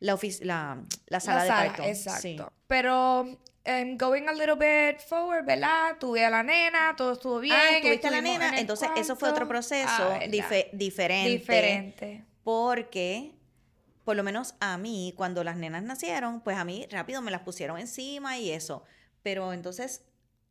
la, 0.00 0.14
ofici- 0.14 0.44
la, 0.44 0.82
la 1.06 1.20
sala 1.20 1.38
La 1.38 1.42
de 1.44 1.48
sala, 1.48 1.66
parto. 1.68 1.82
exacto. 1.82 2.20
Sí. 2.22 2.36
Pero 2.66 3.20
um, 3.22 3.96
going 3.98 4.28
a 4.28 4.32
little 4.32 4.54
bit 4.54 5.00
forward, 5.00 5.44
¿verdad? 5.44 5.96
Tuve 5.98 6.24
a 6.24 6.30
la 6.30 6.42
nena, 6.42 6.94
todo 6.96 7.12
estuvo 7.14 7.40
bien. 7.40 7.56
Ah, 7.56 7.80
tuviste 7.82 8.06
a 8.06 8.10
la 8.10 8.18
en 8.18 8.24
nena. 8.24 8.58
Entonces, 8.58 8.88
eso 8.96 9.16
fue 9.16 9.30
otro 9.30 9.48
proceso 9.48 9.88
Ah, 9.88 10.20
diferente. 10.28 11.28
Diferente. 11.28 12.24
Porque, 12.44 13.34
por 14.04 14.16
lo 14.16 14.22
menos 14.22 14.54
a 14.60 14.78
mí, 14.78 15.12
cuando 15.16 15.42
las 15.44 15.56
nenas 15.56 15.82
nacieron, 15.82 16.40
pues 16.40 16.56
a 16.56 16.64
mí 16.64 16.86
rápido 16.90 17.20
me 17.22 17.30
las 17.30 17.40
pusieron 17.42 17.78
encima 17.78 18.38
y 18.38 18.50
eso. 18.50 18.84
Pero 19.22 19.52
entonces, 19.52 20.02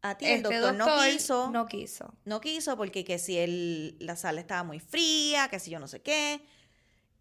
a 0.01 0.15
ti 0.17 0.25
el 0.25 0.37
Este 0.43 0.59
doctor, 0.59 0.75
no 0.75 0.85
quiso. 1.11 1.51
No 1.51 1.65
quiso. 1.67 2.13
No 2.25 2.41
quiso 2.41 2.77
porque 2.77 3.03
que 3.03 3.17
si 3.19 3.37
el, 3.37 3.97
la 3.99 4.15
sala 4.15 4.39
estaba 4.41 4.63
muy 4.63 4.79
fría, 4.79 5.47
que 5.49 5.59
si 5.59 5.71
yo 5.71 5.79
no 5.79 5.87
sé 5.87 6.01
qué. 6.01 6.41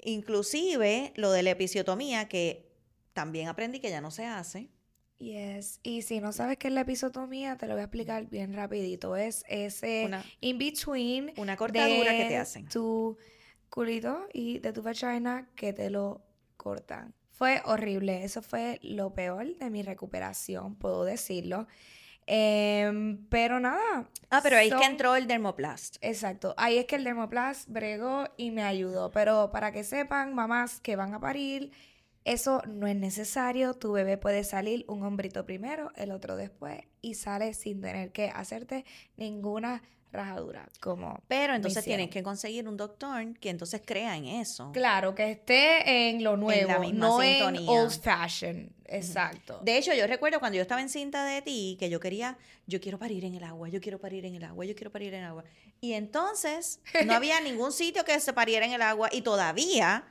Inclusive 0.06 1.12
lo 1.16 1.32
de 1.32 1.42
la 1.42 1.50
episiotomía, 1.50 2.28
que 2.28 2.72
también 3.12 3.48
aprendí 3.48 3.80
que 3.80 3.90
ya 3.90 4.00
no 4.00 4.10
se 4.10 4.24
hace. 4.24 4.70
Yes. 5.18 5.80
Y 5.82 6.02
si 6.02 6.20
no 6.20 6.32
sabes 6.32 6.58
qué 6.58 6.68
es 6.68 6.74
la 6.74 6.82
episotomía, 6.82 7.56
te 7.56 7.66
lo 7.66 7.72
voy 7.74 7.80
a 7.80 7.84
explicar 7.84 8.26
bien 8.28 8.52
rapidito. 8.52 9.16
Es 9.16 9.44
ese 9.48 10.04
Una, 10.04 10.24
in 10.40 10.58
between 10.58 11.32
una 11.36 11.56
cortadura 11.56 12.10
que 12.12 12.24
te 12.24 12.28
de 12.28 12.36
hacen. 12.36 12.68
tu 12.68 13.16
culito 13.70 14.26
y 14.32 14.58
de 14.58 14.72
tu 14.72 14.82
vagina 14.82 15.48
que 15.56 15.72
te 15.72 15.90
lo 15.90 16.22
cortan. 16.56 17.14
Fue 17.32 17.60
horrible, 17.64 18.24
eso 18.24 18.42
fue 18.42 18.78
lo 18.82 19.12
peor 19.12 19.56
de 19.56 19.70
mi 19.70 19.82
recuperación, 19.82 20.76
puedo 20.76 21.04
decirlo. 21.04 21.66
Em, 22.26 23.24
pero 23.28 23.60
nada. 23.60 24.08
Ah, 24.30 24.40
pero 24.42 24.56
ahí 24.56 24.68
es 24.68 24.74
que 24.74 24.84
entró 24.84 25.14
el 25.14 25.26
dermoplast. 25.28 25.96
Exacto, 26.00 26.54
ahí 26.56 26.78
es 26.78 26.86
que 26.86 26.96
el 26.96 27.04
Dermoplast 27.04 27.68
bregó 27.68 28.24
y 28.36 28.50
me 28.50 28.64
ayudó. 28.64 29.10
Pero 29.12 29.50
para 29.52 29.72
que 29.72 29.84
sepan, 29.84 30.34
mamás 30.34 30.80
que 30.80 30.96
van 30.96 31.14
a 31.14 31.20
parir, 31.20 31.70
eso 32.24 32.62
no 32.66 32.88
es 32.88 32.96
necesario. 32.96 33.74
Tu 33.74 33.92
bebé 33.92 34.18
puede 34.18 34.42
salir 34.42 34.84
un 34.88 35.04
hombrito 35.04 35.46
primero, 35.46 35.92
el 35.94 36.10
otro 36.10 36.36
después, 36.36 36.80
y 37.00 37.14
sale 37.14 37.54
sin 37.54 37.80
tener 37.80 38.10
que 38.10 38.30
hacerte 38.30 38.84
ninguna 39.16 39.82
rajadura. 40.12 40.68
Como 40.80 41.20
Pero 41.28 41.54
entonces 41.54 41.84
tienes 41.84 42.10
que 42.10 42.22
conseguir 42.22 42.68
un 42.68 42.76
doctor 42.76 43.38
que 43.38 43.50
entonces 43.50 43.82
crea 43.84 44.16
en 44.16 44.26
eso. 44.26 44.70
Claro, 44.72 45.14
que 45.14 45.30
esté 45.30 46.08
en 46.08 46.24
lo 46.24 46.36
nuevo, 46.36 46.80
misma 46.80 47.06
no 47.08 47.20
sintonía. 47.20 47.60
en 47.60 47.68
old 47.68 48.00
fashion. 48.00 48.72
Exacto. 48.86 49.60
De 49.62 49.76
hecho, 49.76 49.92
yo 49.94 50.06
recuerdo 50.06 50.38
cuando 50.38 50.56
yo 50.56 50.62
estaba 50.62 50.80
en 50.80 50.88
cinta 50.88 51.24
de 51.24 51.42
ti 51.42 51.76
que 51.78 51.90
yo 51.90 52.00
quería, 52.00 52.38
yo 52.66 52.80
quiero 52.80 52.98
parir 52.98 53.24
en 53.24 53.34
el 53.34 53.44
agua, 53.44 53.68
yo 53.68 53.80
quiero 53.80 53.98
parir 53.98 54.24
en 54.24 54.34
el 54.34 54.44
agua, 54.44 54.64
yo 54.64 54.74
quiero 54.74 54.90
parir 54.90 55.12
en 55.14 55.20
el 55.20 55.26
agua. 55.26 55.44
Y 55.80 55.92
entonces 55.92 56.80
no 57.04 57.12
había 57.14 57.40
ningún 57.40 57.72
sitio 57.72 58.04
que 58.04 58.18
se 58.20 58.32
pariera 58.32 58.64
en 58.66 58.72
el 58.72 58.82
agua 58.82 59.08
y 59.12 59.22
todavía, 59.22 60.04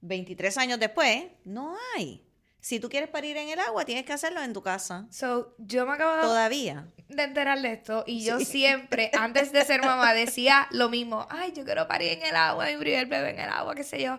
23 0.00 0.56
años 0.58 0.78
después, 0.80 1.24
no 1.44 1.76
hay. 1.96 2.26
Si 2.60 2.78
tú 2.78 2.90
quieres 2.90 3.08
parir 3.08 3.36
en 3.38 3.48
el 3.48 3.58
agua, 3.58 3.84
tienes 3.84 4.04
que 4.04 4.12
hacerlo 4.12 4.42
en 4.42 4.52
tu 4.52 4.62
casa. 4.62 5.06
So, 5.10 5.54
yo 5.58 5.86
me 5.86 5.92
acabo 5.92 6.16
de 6.16 6.22
Todavía. 6.22 6.92
De 7.10 7.22
enterar 7.24 7.60
de 7.60 7.72
esto 7.72 8.04
y 8.06 8.24
yo 8.24 8.40
siempre, 8.40 9.10
antes 9.18 9.52
de 9.52 9.64
ser 9.64 9.82
mamá, 9.82 10.14
decía 10.14 10.68
lo 10.70 10.88
mismo. 10.88 11.26
Ay, 11.30 11.52
yo 11.52 11.64
quiero 11.64 11.86
parir 11.86 12.12
en 12.12 12.22
el 12.26 12.36
agua, 12.36 12.66
mi 12.66 12.76
primer 12.76 13.06
bebé 13.06 13.30
en 13.30 13.40
el 13.40 13.50
agua, 13.50 13.74
qué 13.74 13.84
sé 13.84 14.02
yo. 14.02 14.18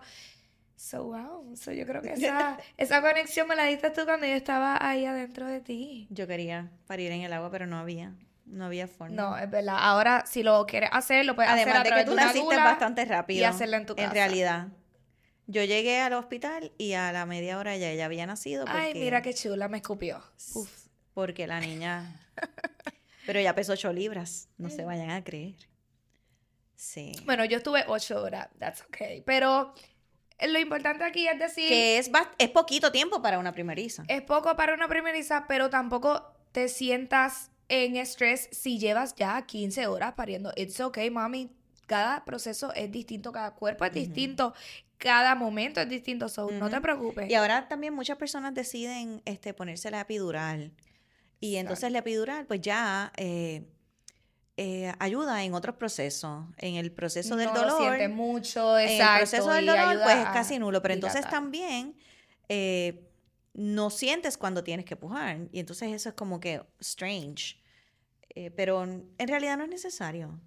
So, 0.76 1.04
wow. 1.04 1.56
So, 1.56 1.72
yo 1.72 1.86
creo 1.86 2.02
que 2.02 2.14
esa, 2.14 2.58
esa 2.78 3.02
conexión 3.02 3.48
me 3.48 3.56
la 3.56 3.66
diste 3.66 3.92
tú 3.92 4.04
cuando 4.06 4.26
yo 4.26 4.34
estaba 4.34 4.78
ahí 4.82 5.06
adentro 5.06 5.46
de 5.46 5.62
ti. 5.62 6.08
Yo 6.10 6.26
quería 6.28 6.72
parir 6.88 7.12
en 7.12 7.22
el 7.22 7.34
agua, 7.34 7.52
pero 7.52 7.68
no 7.68 7.78
había. 7.78 8.14
No 8.46 8.66
había 8.66 8.88
forma. 8.88 9.16
No, 9.16 9.38
es 9.38 9.50
verdad. 9.50 9.78
Ahora, 9.80 10.26
si 10.26 10.44
lo 10.44 10.66
quieres 10.66 10.90
hacer, 10.92 11.26
lo 11.26 11.36
puedes 11.36 11.52
Además 11.52 11.76
hacer 11.76 11.94
a 11.94 11.96
de 11.96 12.04
que 12.04 12.10
tú 12.10 12.16
naciste 12.16 12.56
bastante 12.58 13.06
rápido. 13.06 13.42
y 13.42 13.44
hacerla 13.44 13.78
en 13.78 13.86
tu 13.86 13.96
casa. 13.96 14.08
En 14.08 14.14
realidad. 14.14 14.68
Yo 15.48 15.64
llegué 15.64 16.02
al 16.02 16.14
hospital 16.14 16.72
y 16.78 16.94
a 16.94 17.12
la 17.12 17.26
media 17.26 17.58
hora 17.58 17.76
ya 17.78 17.90
ella 17.90 18.06
había 18.06 18.26
nacido. 18.26 18.66
Porque, 18.66 18.80
Ay, 18.80 18.94
mira 18.96 19.22
qué 19.22 19.34
chula, 19.34 19.68
me 19.68 19.78
escupió. 19.78 20.22
Uf. 20.56 20.88
Porque 21.14 21.46
la 21.46 21.60
niña. 21.60 22.20
Pero 23.26 23.40
ella 23.40 23.56
pesó 23.56 23.74
8 23.74 23.94
libras. 23.94 24.50
No 24.58 24.70
se 24.70 24.84
vayan 24.84 25.12
a 25.12 25.24
creer. 25.24 25.56
Sí. 26.82 27.12
Bueno, 27.26 27.46
yo 27.46 27.58
estuve 27.58 27.84
ocho 27.86 28.24
horas, 28.24 28.50
that's 28.58 28.82
okay. 28.82 29.22
Pero 29.22 29.72
eh, 30.40 30.48
lo 30.48 30.58
importante 30.58 31.04
aquí 31.04 31.28
es 31.28 31.38
decir... 31.38 31.70
Que 31.70 32.00
es, 32.00 32.10
es 32.40 32.50
poquito 32.50 32.92
tiempo 32.92 33.22
para 33.22 33.38
una 33.38 33.52
primeriza. 33.52 34.04
Es 34.08 34.24
poco 34.24 34.56
para 34.56 34.74
una 34.74 34.88
primeriza, 34.88 35.46
pero 35.48 35.70
tampoco 35.70 36.34
te 36.52 36.68
sientas 36.70 37.52
en 37.70 37.98
estrés 37.98 38.50
si 38.52 38.80
llevas 38.80 39.14
ya 39.14 39.40
15 39.46 39.86
horas 39.86 40.14
pariendo. 40.14 40.52
It's 40.56 40.80
okay, 40.80 41.12
mami. 41.12 41.52
Cada 41.86 42.26
proceso 42.26 42.74
es 42.74 42.92
distinto, 42.92 43.32
cada 43.32 43.52
cuerpo 43.54 43.86
es 43.86 43.94
distinto, 43.94 44.56
cada 44.98 45.36
momento 45.36 45.82
es 45.82 45.90
distinto, 45.90 46.30
so 46.30 46.50
no 46.50 46.70
te 46.70 46.82
preocupes. 46.82 47.30
Y 47.30 47.36
ahora 47.36 47.68
también 47.68 47.94
muchas 47.94 48.18
personas 48.18 48.56
deciden 48.56 49.22
este, 49.26 49.54
ponerse 49.54 49.92
la 49.92 50.02
epidural. 50.02 50.72
Y 51.42 51.58
entonces 51.58 51.92
la 51.92 52.00
epidural, 52.00 52.46
pues 52.46 52.62
ya 52.62 53.12
eh, 53.18 53.68
eh, 54.58 54.94
ayuda 55.00 55.44
en 55.44 55.54
otros 55.54 55.76
procesos. 55.76 56.46
En 56.58 56.76
el 56.76 56.92
proceso 56.94 57.36
del 57.36 57.50
dolor. 57.50 57.66
lo 57.68 57.78
sientes 57.80 58.10
mucho, 58.10 58.78
en 58.80 58.88
exacto. 58.90 59.14
el 59.14 59.20
proceso 59.30 59.52
del 59.52 59.66
dolor, 59.66 60.00
pues 60.04 60.16
es 60.18 60.26
casi 60.26 60.60
nulo. 60.60 60.82
Pero 60.82 60.94
entonces 60.94 61.22
dilatar. 61.22 61.40
también 61.40 61.98
eh, 62.48 63.10
no 63.54 63.90
sientes 63.90 64.38
cuando 64.38 64.64
tienes 64.64 64.86
que 64.86 64.96
pujar. 64.96 65.50
Y 65.52 65.60
entonces 65.60 65.92
eso 65.92 66.10
es 66.10 66.16
como 66.16 66.40
que 66.40 66.62
strange. 66.80 67.58
Pero 68.56 68.84
en 68.84 69.28
realidad 69.28 69.58
no 69.58 69.66
es 69.66 69.70
necesario. 69.70 70.40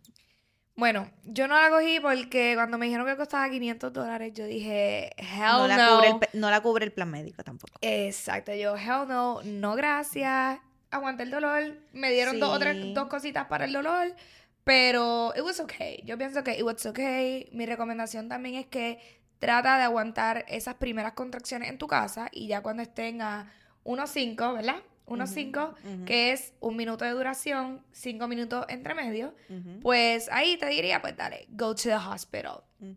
Bueno, 0.77 1.09
yo 1.25 1.47
no 1.47 1.55
la 1.61 1.69
cogí 1.71 2.01
porque 2.01 2.53
cuando 2.57 2.79
me 2.79 2.87
dijeron 2.87 3.07
que 3.07 3.17
costaba 3.17 3.49
500 3.49 3.93
dólares, 3.93 4.33
yo 4.35 4.45
dije, 4.47 5.11
hell 5.19 5.39
No 5.53 5.69
no. 5.69 5.77
la, 5.77 5.89
cubre 5.89 6.09
el, 6.09 6.19
pe- 6.19 6.29
no 6.33 6.51
la 6.51 6.61
cubre 6.63 6.85
el 6.87 6.93
plan 6.93 7.11
médico 7.11 7.45
tampoco. 7.45 7.75
Exacto, 7.83 8.53
yo, 8.55 8.75
hell 8.77 9.07
no, 9.07 9.41
no 9.45 9.77
gracias. 9.77 10.59
Aguanté 10.95 11.25
el 11.25 11.31
dolor, 11.33 11.77
me 11.93 12.13
dieron 12.13 12.39
dos 12.39 12.51
o 12.55 12.59
tres, 12.61 12.77
Sí. 12.77 12.95
dos 12.95 13.09
cositas 13.09 13.47
para 13.49 13.65
el 13.65 13.73
dolor, 13.73 14.15
pero 14.63 15.33
it 15.37 15.43
was 15.43 15.59
okay. 15.59 16.01
Yo 16.05 16.17
pienso 16.17 16.45
que 16.45 16.53
it 16.53 16.63
was 16.63 16.87
okay. 16.87 17.49
Mi 17.53 17.67
recomendación 17.67 18.29
también 18.29 18.55
es 18.55 18.67
que 18.67 19.01
trata 19.41 19.77
de 19.77 19.83
aguantar 19.83 20.45
esas 20.47 20.77
primeras 20.77 21.15
contracciones 21.15 21.69
en 21.69 21.79
tu 21.79 21.89
casa 21.89 22.29
y 22.31 22.47
ya 22.47 22.63
cuando 22.63 22.83
estén 22.85 23.21
a 23.23 23.53
1.5, 23.83 24.55
¿verdad? 24.55 24.77
1.5, 25.07 25.75
Ujú, 25.85 26.05
que 26.07 26.31
es 26.31 26.55
un 26.61 26.77
minuto 26.77 27.05
de 27.05 27.11
duración, 27.11 27.85
cinco 27.93 28.29
minutos 28.29 28.65
entre 28.69 28.95
medio, 28.95 29.35
pues 29.83 30.29
ahí 30.31 30.57
te 30.59 30.67
diría, 30.67 31.01
pues 31.03 31.17
dale, 31.17 31.47
go 31.51 31.75
to 31.75 31.83
the 31.83 31.97
hospital. 31.97 32.63
Mm. 32.79 32.93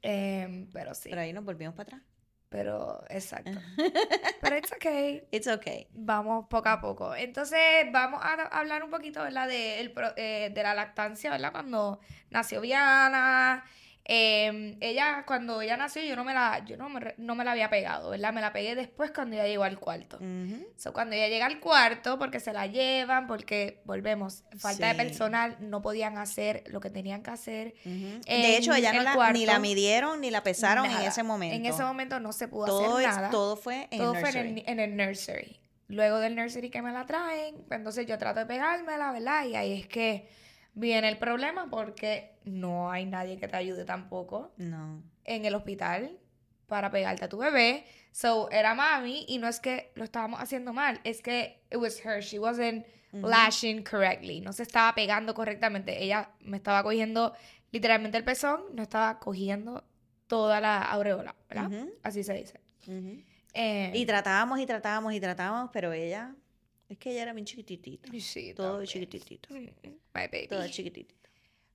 Em, 0.00 0.66
pero 0.72 0.94
sí, 0.94 1.10
Pero 1.10 1.20
ahí 1.20 1.32
nos 1.34 1.44
volvimos 1.44 1.74
para 1.74 1.98
atrás. 1.98 2.02
Pero 2.52 3.02
exacto. 3.08 3.58
Pero 4.42 4.56
it's 4.56 4.72
okay 4.72 5.24
It's 5.30 5.46
okay. 5.48 5.88
vamos 5.92 6.46
poco 6.48 6.68
a 6.68 6.80
poco. 6.80 7.14
Entonces, 7.14 7.58
vamos 7.90 8.20
a 8.22 8.34
hablar 8.58 8.84
un 8.84 8.90
poquito, 8.90 9.22
¿verdad? 9.22 9.48
De, 9.48 9.80
el 9.80 9.90
pro- 9.92 10.12
eh, 10.16 10.50
de 10.54 10.62
la 10.62 10.74
lactancia, 10.74 11.30
¿verdad? 11.30 11.50
Cuando 11.52 11.98
nació 12.30 12.60
Viana. 12.60 13.64
Eh, 14.04 14.76
ella, 14.80 15.24
cuando 15.26 15.60
ella 15.62 15.76
nació, 15.76 16.02
yo 16.02 16.16
no 16.16 16.24
me 16.24 16.34
la, 16.34 16.64
yo 16.66 16.76
no 16.76 16.88
me, 16.88 17.14
no 17.18 17.34
me 17.34 17.44
la 17.44 17.52
había 17.52 17.70
pegado, 17.70 18.10
¿verdad? 18.10 18.32
Me 18.32 18.40
la 18.40 18.52
pegué 18.52 18.74
después 18.74 19.12
cuando 19.12 19.36
ella 19.36 19.46
llegó 19.46 19.62
al 19.64 19.78
cuarto. 19.78 20.16
Ujú. 20.16 20.66
So, 20.76 20.92
cuando 20.92 21.14
ella 21.14 21.28
llega 21.28 21.46
al 21.46 21.60
cuarto, 21.60 22.18
porque 22.18 22.40
se 22.40 22.52
la 22.52 22.66
llevan, 22.66 23.26
porque 23.28 23.80
volvemos, 23.84 24.42
falta 24.58 24.88
de 24.88 24.94
personal, 24.94 25.56
no 25.60 25.82
podían 25.82 26.18
hacer 26.18 26.64
lo 26.66 26.80
que 26.80 26.90
tenían 26.90 27.22
que 27.22 27.30
hacer. 27.30 27.74
En 27.84 28.20
De 28.22 28.56
hecho, 28.56 28.74
ella 28.74 28.92
no 28.92 29.02
la, 29.02 29.32
ni 29.32 29.46
la 29.46 29.58
midieron 29.60 30.20
ni 30.20 30.30
la 30.30 30.42
pesaron 30.42 30.86
en 30.86 31.02
ese 31.02 31.22
momento. 31.22 31.56
En 31.56 31.66
ese 31.66 31.82
momento 31.84 32.18
no 32.18 32.32
se 32.32 32.48
pudo 32.48 32.66
todo, 32.66 32.96
hacer 32.96 33.08
es- 33.10 33.16
nada. 33.16 33.30
todo 33.30 33.56
fue 33.56 33.86
en 33.92 33.98
Todo 33.98 34.14
el 34.14 34.20
fue 34.20 34.30
en 34.30 34.34
nursery. 34.36 34.60
el, 34.66 34.68
en 34.68 34.80
el 34.80 34.96
nursery. 34.96 35.60
luego 35.88 36.18
del 36.18 36.34
nursery 36.34 36.70
que 36.70 36.80
me 36.82 36.90
la 36.90 37.04
traen, 37.06 37.64
entonces 37.70 38.06
yo 38.06 38.16
trato 38.18 38.40
de 38.40 38.46
pegármela, 38.46 39.12
¿verdad? 39.12 39.44
Y 39.46 39.54
ahí 39.56 39.80
es 39.80 39.86
que 39.86 40.26
viene 40.74 41.08
el 41.08 41.18
problema 41.18 41.68
porque 41.70 42.36
no 42.44 42.90
hay 42.90 43.04
nadie 43.06 43.36
que 43.38 43.48
te 43.48 43.56
ayude 43.56 43.84
tampoco 43.84 44.52
No. 44.56 45.02
en 45.24 45.44
el 45.44 45.54
hospital 45.54 46.18
para 46.66 46.90
pegarte 46.90 47.24
a 47.24 47.28
tu 47.28 47.38
bebé. 47.38 47.84
So, 48.12 48.50
era 48.50 48.74
mami 48.74 49.24
y 49.28 49.38
no 49.38 49.48
es 49.48 49.60
que 49.60 49.92
lo 49.94 50.04
estábamos 50.04 50.40
haciendo 50.40 50.72
mal, 50.72 51.00
es 51.04 51.20
que 51.22 51.62
it 51.70 51.76
was 51.78 52.04
her, 52.04 52.22
she 52.22 52.38
wasn't 52.38 52.84
lashing 53.12 53.82
correctly, 53.84 54.40
no 54.40 54.52
se 54.54 54.62
estaba 54.62 54.94
pegando 54.94 55.34
correctamente. 55.34 56.02
Ella 56.02 56.30
me 56.40 56.56
estaba 56.56 56.82
cogiendo 56.82 57.34
literalmente 57.70 58.16
el 58.16 58.24
pezón, 58.24 58.62
no 58.74 58.82
estaba 58.82 59.18
cogiendo 59.18 59.84
toda 60.26 60.60
la 60.62 60.80
aureola, 60.82 61.34
¿verdad? 61.48 61.70
Así 62.02 62.22
se 62.24 62.32
dice. 62.32 62.60
Eh, 63.54 63.90
Y 63.94 64.06
tratábamos 64.06 64.58
y 64.60 64.66
tratábamos 64.66 65.12
y 65.12 65.20
tratábamos, 65.20 65.70
pero 65.74 65.92
ella, 65.92 66.34
es 66.92 66.98
que 66.98 67.10
ella 67.12 67.22
era 67.22 67.32
bien 67.32 67.44
chiquititita. 67.46 68.10
sí, 68.20 68.54
Todo 68.54 68.68
también. 68.78 68.86
chiquititito. 68.88 69.48
Mm, 69.54 69.56
My 70.14 70.26
baby. 70.30 70.46
Todo 70.48 70.66
chiquititito. 70.68 71.14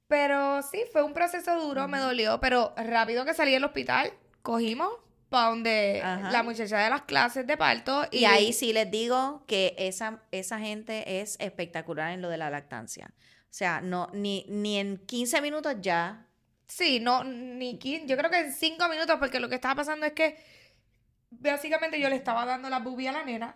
Pero 0.07 0.61
sí, 0.63 0.83
fue 0.91 1.03
un 1.03 1.13
proceso 1.13 1.59
duro, 1.61 1.87
me 1.87 1.99
dolió, 1.99 2.39
pero 2.39 2.73
rápido 2.77 3.25
que 3.25 3.33
salí 3.33 3.51
del 3.51 3.63
hospital, 3.65 4.13
cogimos 4.41 4.89
para 5.29 5.49
donde 5.49 6.01
Ajá. 6.01 6.31
la 6.31 6.43
muchacha 6.43 6.77
de 6.79 6.89
las 6.89 7.01
clases 7.01 7.45
de 7.45 7.57
parto. 7.57 8.05
Y 8.11 8.23
ahí 8.23 8.53
sí 8.53 8.71
les 8.71 8.89
digo 8.89 9.43
que 9.47 9.75
esa, 9.77 10.23
esa 10.31 10.59
gente 10.59 11.19
es 11.19 11.35
espectacular 11.41 12.13
en 12.13 12.21
lo 12.21 12.29
de 12.29 12.37
la 12.37 12.49
lactancia. 12.49 13.13
O 13.17 13.53
sea, 13.57 13.81
no, 13.81 14.09
ni, 14.13 14.45
ni 14.47 14.77
en 14.77 14.97
15 15.05 15.41
minutos 15.41 15.75
ya. 15.81 16.25
Sí, 16.67 16.99
no, 17.01 17.23
ni 17.25 17.77
quin- 17.79 18.05
yo 18.07 18.15
creo 18.17 18.29
que 18.31 18.39
en 18.39 18.53
cinco 18.53 18.87
minutos, 18.87 19.17
porque 19.19 19.39
lo 19.41 19.49
que 19.49 19.55
estaba 19.55 19.75
pasando 19.75 20.05
es 20.05 20.13
que 20.13 20.37
básicamente 21.29 21.99
yo 21.99 22.09
le 22.09 22.15
estaba 22.15 22.45
dando 22.45 22.69
la 22.69 22.79
boobie 22.79 23.09
a 23.09 23.11
la 23.11 23.25
nena. 23.25 23.55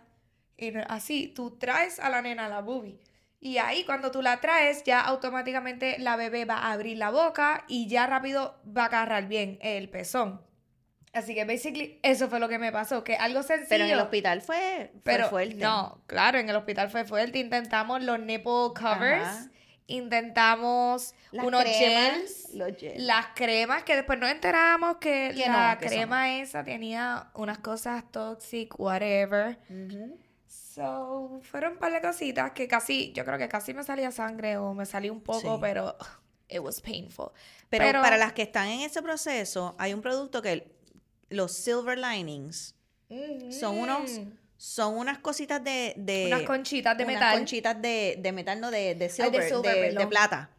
Y 0.56 0.72
así, 0.88 1.28
tú 1.28 1.56
traes 1.58 1.98
a 2.00 2.08
la 2.10 2.22
nena 2.22 2.48
la 2.48 2.60
boobie. 2.60 2.98
Y 3.40 3.58
ahí 3.58 3.84
cuando 3.84 4.10
tú 4.12 4.22
la 4.22 4.40
traes, 4.40 4.84
ya 4.84 5.00
automáticamente 5.00 5.98
la 5.98 6.14
bebé 6.16 6.44
va 6.44 6.58
a 6.58 6.72
abrir 6.72 6.96
la 6.98 7.10
boca 7.10 7.64
y 7.66 7.88
ya 7.88 8.06
rápido 8.06 8.60
va 8.64 8.82
a 8.84 8.86
agarrar 8.86 9.26
bien 9.26 9.58
el 9.62 9.88
pezón. 9.88 10.40
Así 11.12 11.34
que 11.34 11.44
basically 11.44 11.98
eso 12.02 12.28
fue 12.30 12.38
lo 12.40 12.48
que 12.48 12.58
me 12.58 12.70
pasó, 12.72 13.02
que 13.04 13.16
algo 13.16 13.42
sencillo. 13.42 13.68
Pero 13.68 13.84
en 13.84 13.90
el 13.90 13.98
hospital 13.98 14.40
fue, 14.40 14.90
fue 14.92 15.00
Pero 15.02 15.28
fuerte. 15.28 15.56
no, 15.56 16.02
claro, 16.06 16.38
en 16.38 16.48
el 16.48 16.56
hospital 16.56 16.88
fue 16.88 17.04
fuerte. 17.04 17.38
Intentamos 17.40 18.02
los 18.02 18.18
nipple 18.20 18.70
covers, 18.74 19.22
Ajá. 19.26 19.50
intentamos 19.88 21.14
Las 21.32 21.44
unos 21.46 21.62
cremas, 21.64 22.48
gels, 22.48 22.48
las 22.96 23.26
cremas, 23.34 23.82
que 23.84 23.96
después 23.96 24.18
nos 24.18 24.30
enteramos 24.30 24.96
que, 24.98 25.32
Que 25.34 25.46
la 25.48 25.74
no, 25.74 25.80
que 25.80 25.86
crema 25.86 26.38
esa 26.38 26.64
tenía 26.64 27.30
unas 27.34 27.58
cosas 27.58 28.04
toxic, 28.10 28.78
whatever. 28.78 29.58
Ujú. 29.68 30.18
So, 30.52 31.40
fueron 31.42 31.72
un 31.72 31.78
par 31.78 31.92
de 31.92 32.00
cositas 32.00 32.52
que 32.52 32.68
casi, 32.68 33.12
yo 33.14 33.24
creo 33.24 33.38
que 33.38 33.48
casi 33.48 33.72
me 33.72 33.82
salía 33.84 34.10
sangre 34.10 34.56
o 34.58 34.74
me 34.74 34.84
salía 34.86 35.10
un 35.12 35.20
poco, 35.22 35.54
Sí. 35.56 35.58
pero 35.60 35.96
it 36.48 36.60
was 36.60 36.80
painful. 36.80 37.30
Pero, 37.70 37.84
Pero- 37.84 38.02
para 38.02 38.16
las 38.18 38.32
que 38.34 38.42
están 38.42 38.68
en 38.68 38.80
ese 38.80 39.00
proceso, 39.02 39.74
hay 39.78 39.94
un 39.94 40.02
producto 40.02 40.42
que 40.42 40.70
los 41.30 41.52
silver 41.52 41.98
linings 41.98 42.74
son 43.58 43.78
unos 43.78 44.20
son 44.58 44.96
unas 44.96 45.18
cositas 45.18 45.62
de, 45.64 45.92
de 45.96 46.26
Unas 46.28 46.42
conchitas 46.42 46.96
de 46.96 47.02
unas 47.04 47.14
metal. 47.16 47.36
conchitas 47.36 47.82
de, 47.82 48.16
de 48.20 48.32
metal, 48.32 48.60
no 48.60 48.70
de, 48.70 48.94
de 48.94 49.04
Ay, 49.06 49.10
silver, 49.10 49.32
de 49.42 49.48
silver, 49.48 49.94
de- 49.98 50.06
plata. 50.06 50.50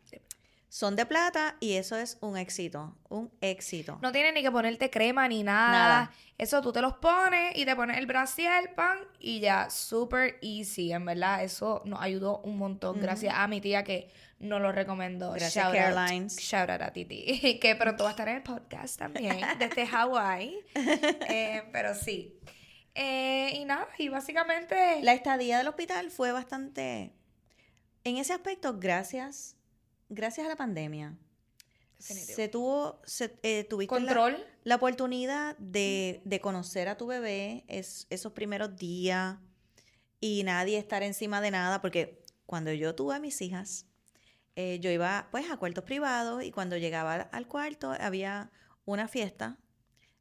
Son 0.73 0.95
de 0.95 1.05
plata 1.05 1.55
y 1.59 1.73
eso 1.73 1.95
es 1.95 2.17
un 2.19 2.35
éxito, 2.35 2.97
un 3.07 3.31
éxito. 3.41 3.99
No 4.01 4.11
tienes 4.11 4.33
ni 4.33 4.41
que 4.41 4.49
ponerte 4.49 4.89
crema 4.89 5.27
ni 5.27 5.43
nada. 5.43 5.71
Nada. 5.71 6.11
Eso 6.39 6.63
tú 6.63 6.73
te 6.73 6.81
los 6.81 6.93
pones 6.93 7.55
y 7.55 7.63
te 7.63 7.75
pones 7.75 7.99
el 7.99 8.07
brasier, 8.07 8.73
pan, 8.73 8.97
y 9.19 9.39
ya, 9.39 9.69
super 9.69 10.39
easy, 10.41 10.91
en 10.91 11.05
verdad. 11.05 11.43
Eso 11.43 11.83
nos 11.85 12.01
ayudó 12.01 12.39
un 12.39 12.57
montón. 12.57 12.99
Gracias 12.99 13.35
a 13.37 13.47
mi 13.47 13.61
tía 13.61 13.83
que 13.83 14.09
nos 14.39 14.59
lo 14.61 14.71
recomendó. 14.71 15.33
Gracias, 15.33 15.53
Shout 15.53 15.75
out. 15.75 15.93
Carolines. 15.93 16.39
Shout 16.39 16.71
out 16.71 16.81
a 16.81 16.91
Titi. 16.91 17.59
que 17.61 17.75
pronto 17.75 18.05
va 18.05 18.09
a 18.09 18.13
estar 18.13 18.27
en 18.27 18.37
el 18.37 18.41
podcast 18.41 18.97
también, 18.97 19.45
desde 19.59 19.85
Hawái. 19.91 20.57
Eh, 20.73 21.69
pero 21.71 21.93
sí. 21.93 22.39
Eh, 22.95 23.51
y 23.57 23.65
nada, 23.65 23.87
y 23.99 24.09
básicamente... 24.09 25.03
La 25.03 25.13
estadía 25.13 25.59
del 25.59 25.67
hospital 25.67 26.09
fue 26.09 26.31
bastante, 26.31 27.13
en 28.03 28.17
ese 28.17 28.33
aspecto, 28.33 28.79
gracias, 28.79 29.55
gracias 30.13 30.45
a 30.45 30.49
la 30.49 30.55
pandemia. 30.55 31.17
Definitivo. 31.97 32.35
Se 32.35 32.47
tuvo, 32.49 33.01
se, 33.05 33.39
eh, 33.43 33.63
tuviste 33.69 33.89
Control. 33.95 34.45
La, 34.63 34.75
oportunidad 34.75 35.57
de, 35.57 36.21
de 36.25 36.41
conocer 36.41 36.89
a 36.89 36.97
tu 36.97 37.07
bebé 37.07 37.63
es, 37.67 38.07
esos 38.09 38.33
primeros 38.33 38.75
días 38.75 39.37
y 40.19 40.43
nadie 40.43 40.77
estar 40.77 41.01
encima 41.03 41.39
de 41.41 41.51
nada, 41.51 41.81
porque 41.81 42.23
cuando 42.45 42.73
yo 42.73 42.93
tuve 42.95 43.15
a 43.15 43.19
mis 43.19 43.41
hijas, 43.41 43.85
eh, 44.55 44.79
yo 44.81 44.91
iba 44.91 45.27
pues 45.31 45.49
a 45.49 45.57
cuartos 45.57 45.83
privados 45.85 46.43
y 46.43 46.51
cuando 46.51 46.77
llegaba 46.77 47.13
al- 47.15 47.29
al 47.31 47.47
cuarto 47.47 47.91
había 47.99 48.51
una 48.85 49.07
fiesta, 49.07 49.57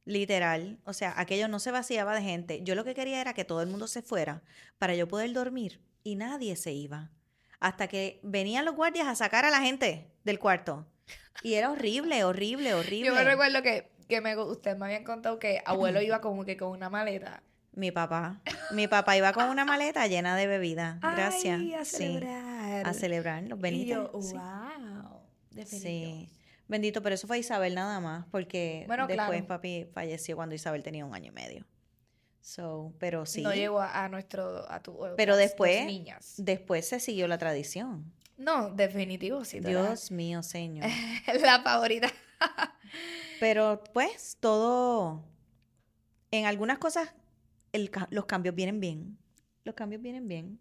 literal, 0.04 0.80
o 0.84 0.92
sea, 0.92 1.14
aquello 1.16 1.48
no 1.48 1.58
se 1.60 1.70
vaciaba 1.70 2.14
de 2.14 2.22
gente. 2.22 2.60
Yo 2.62 2.74
lo 2.74 2.84
que 2.84 2.94
quería 2.94 3.20
era 3.20 3.34
que 3.34 3.44
todo 3.44 3.60
el 3.62 3.68
mundo 3.68 3.86
se 3.86 4.02
fuera 4.02 4.42
para 4.78 4.94
yo 4.94 5.06
poder 5.08 5.32
dormir 5.32 5.80
y 6.02 6.14
nadie 6.16 6.56
se 6.56 6.72
iba. 6.72 7.10
Hasta 7.62 7.86
que 7.86 8.18
venían 8.24 8.64
los 8.64 8.74
guardias 8.74 9.06
a 9.06 9.14
sacar 9.14 9.44
a 9.44 9.50
la 9.50 9.60
gente 9.60 10.10
del 10.24 10.38
cuarto. 10.40 10.84
Y 11.44 11.54
era 11.54 11.70
horrible, 11.70 12.24
horrible, 12.24 12.74
horrible. 12.74 13.06
Yo 13.06 13.14
me 13.14 13.22
recuerdo 13.24 13.62
que, 13.62 13.88
que 14.08 14.20
me, 14.20 14.36
ustedes 14.36 14.76
me 14.76 14.86
habían 14.86 15.04
contado 15.04 15.38
que 15.38 15.62
abuelo 15.64 16.02
iba 16.02 16.20
como 16.20 16.44
que 16.44 16.56
con 16.56 16.70
una 16.70 16.90
maleta. 16.90 17.42
Mi 17.74 17.90
papá. 17.92 18.40
Mi 18.72 18.88
papá 18.88 19.16
iba 19.16 19.32
con 19.32 19.48
una 19.48 19.64
maleta 19.64 20.06
llena 20.08 20.36
de 20.36 20.46
bebida. 20.48 20.98
Gracias. 21.02 21.60
Ay, 21.60 21.74
a 21.74 21.84
Sí, 21.84 21.96
celebrar. 21.96 22.86
a 22.86 22.92
celebrar 22.94 23.42
los 23.44 23.58
Y 23.58 23.62
benitos. 23.62 24.10
yo, 24.12 24.20
sí. 24.22 24.34
wow. 24.34 25.20
Definitivo. 25.52 26.16
Sí. 26.16 26.30
Bendito, 26.68 27.00
pero 27.02 27.14
eso 27.14 27.26
fue 27.26 27.38
Isabel 27.38 27.74
nada 27.74 28.00
más, 28.00 28.24
porque 28.30 28.84
Bueno, 28.88 29.06
después 29.06 29.28
claro. 29.28 29.46
papi 29.46 29.86
falleció 29.92 30.36
cuando 30.36 30.54
Isabel 30.54 30.82
tenía 30.82 31.04
un 31.06 31.14
año 31.14 31.28
y 31.28 31.34
medio. 31.34 31.64
So, 32.42 32.92
pero 32.98 33.24
sí. 33.24 33.40
No 33.40 33.54
llegó 33.54 33.80
a, 33.80 34.04
a 34.04 34.08
nuestro, 34.08 34.70
a 34.70 34.82
tu 34.82 34.98
Pero 35.16 35.36
después- 35.36 35.86
niñas. 35.86 36.34
Después 36.36 36.86
se 36.88 37.00
siguió 37.00 37.26
la 37.28 37.38
tradición. 37.38 38.12
No, 38.36 38.70
definitivo, 38.70 39.44
sí. 39.44 39.60
Dios 39.60 40.10
mío, 40.10 40.42
señor. 40.42 40.88
La 41.40 41.62
favorita. 41.62 42.10
Pero 43.40 43.82
pues 43.92 44.36
todo, 44.40 45.24
en 46.30 46.46
algunas 46.46 46.78
cosas 46.78 47.14
el 47.72 47.90
los 48.10 48.26
cambios 48.26 48.54
vienen 48.54 48.80
bien. 48.80 49.18
Los 49.64 49.74
cambios 49.74 50.02
vienen 50.02 50.26
bien. 50.28 50.58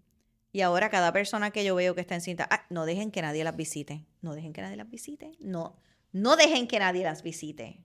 Y 0.54 0.62
ahora 0.62 0.90
cada 0.90 1.12
persona 1.14 1.52
que 1.52 1.64
yo 1.64 1.76
veo 1.76 1.96
que 1.96 2.02
está 2.02 2.14
en 2.16 2.22
cinta, 2.22 2.48
ah, 2.52 2.66
no 2.70 2.86
dejen 2.86 3.10
que 3.10 3.22
nadie 3.22 3.44
las 3.44 3.56
visite. 3.56 4.06
No 4.22 4.36
dejen 4.36 4.54
que 4.54 4.62
nadie 4.62 4.76
las 4.76 4.90
visite. 4.90 5.32
No, 5.40 5.78
no 6.12 6.36
dejen 6.36 6.68
que 6.68 6.78
nadie 6.80 7.04
las 7.04 7.24
visite. 7.24 7.84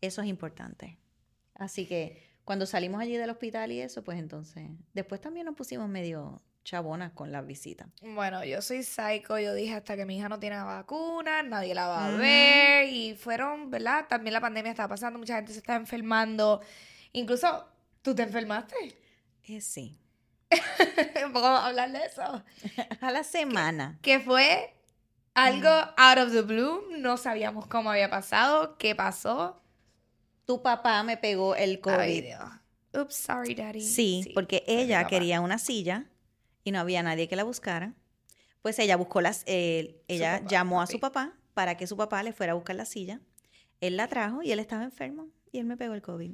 Eso 0.00 0.22
es 0.22 0.28
importante. 0.28 0.98
Así 1.54 1.86
que 1.86 2.27
cuando 2.48 2.64
salimos 2.64 3.02
allí 3.02 3.14
del 3.18 3.28
hospital 3.28 3.70
y 3.72 3.80
eso, 3.82 4.02
pues 4.02 4.18
entonces, 4.18 4.70
después 4.94 5.20
también 5.20 5.44
nos 5.44 5.54
pusimos 5.54 5.86
medio 5.86 6.40
chabonas 6.64 7.12
con 7.12 7.30
las 7.30 7.46
visitas. 7.46 7.88
Bueno, 8.00 8.42
yo 8.42 8.62
soy 8.62 8.82
psycho. 8.84 9.38
Yo 9.38 9.52
dije 9.52 9.74
hasta 9.74 9.96
que 9.96 10.06
mi 10.06 10.16
hija 10.16 10.30
no 10.30 10.38
tiene 10.40 10.56
vacuna, 10.56 11.42
nadie 11.42 11.74
la 11.74 11.88
va 11.88 12.06
a 12.06 12.08
Ujú. 12.08 12.18
ver. 12.20 12.88
Y 12.88 13.14
fueron, 13.16 13.70
¿verdad? 13.70 14.06
También 14.08 14.32
la 14.32 14.40
pandemia 14.40 14.70
estaba 14.70 14.88
pasando, 14.88 15.18
mucha 15.18 15.36
gente 15.36 15.52
se 15.52 15.58
está 15.58 15.76
enfermando. 15.76 16.62
Incluso, 17.12 17.68
¿tú 18.00 18.14
te 18.14 18.22
enfermaste? 18.22 18.74
Eh, 19.44 19.60
sí. 19.60 19.98
Vamos 21.20 21.42
a 21.44 21.66
hablar 21.66 21.92
de 21.92 21.98
eso. 22.06 22.22
A 23.02 23.10
la 23.10 23.24
semana. 23.24 23.98
que 24.00 24.20
fue 24.20 24.74
algo 25.34 25.68
out 25.98 26.18
of 26.18 26.32
the 26.32 26.40
blue. 26.40 26.82
No 26.96 27.18
sabíamos 27.18 27.66
cómo 27.66 27.90
había 27.90 28.08
pasado, 28.08 28.78
qué 28.78 28.94
pasó. 28.94 29.60
Tu 30.48 30.62
papá 30.62 31.02
me 31.02 31.18
pegó 31.18 31.54
el 31.54 31.78
COVID. 31.78 31.98
Ay, 31.98 32.20
Dios. 32.22 32.40
Oops, 32.94 33.14
sorry, 33.14 33.54
daddy. 33.54 33.82
Sí, 33.82 34.30
porque 34.34 34.64
ella 34.66 35.06
quería 35.06 35.42
una 35.42 35.58
silla 35.58 36.06
y 36.64 36.70
no 36.72 36.80
había 36.80 37.02
nadie 37.02 37.28
que 37.28 37.36
la 37.36 37.44
buscara. 37.44 37.92
Pues 38.62 38.78
ella 38.78 38.96
buscó 38.96 39.20
las, 39.20 39.42
eh, 39.44 40.02
ella 40.08 40.38
papá, 40.38 40.48
llamó 40.48 40.80
a 40.80 40.86
su 40.86 40.98
papá 41.00 41.34
para 41.52 41.76
que 41.76 41.86
su 41.86 41.98
papá 41.98 42.22
le 42.22 42.32
fuera 42.32 42.52
a 42.52 42.54
buscar 42.54 42.76
la 42.76 42.86
silla. 42.86 43.20
Él 43.82 43.98
la 43.98 44.08
trajo 44.08 44.42
y 44.42 44.50
él 44.50 44.58
estaba 44.58 44.84
enfermo 44.84 45.28
y 45.52 45.58
él 45.58 45.66
me 45.66 45.76
pegó 45.76 45.92
el 45.92 46.00
COVID. 46.00 46.30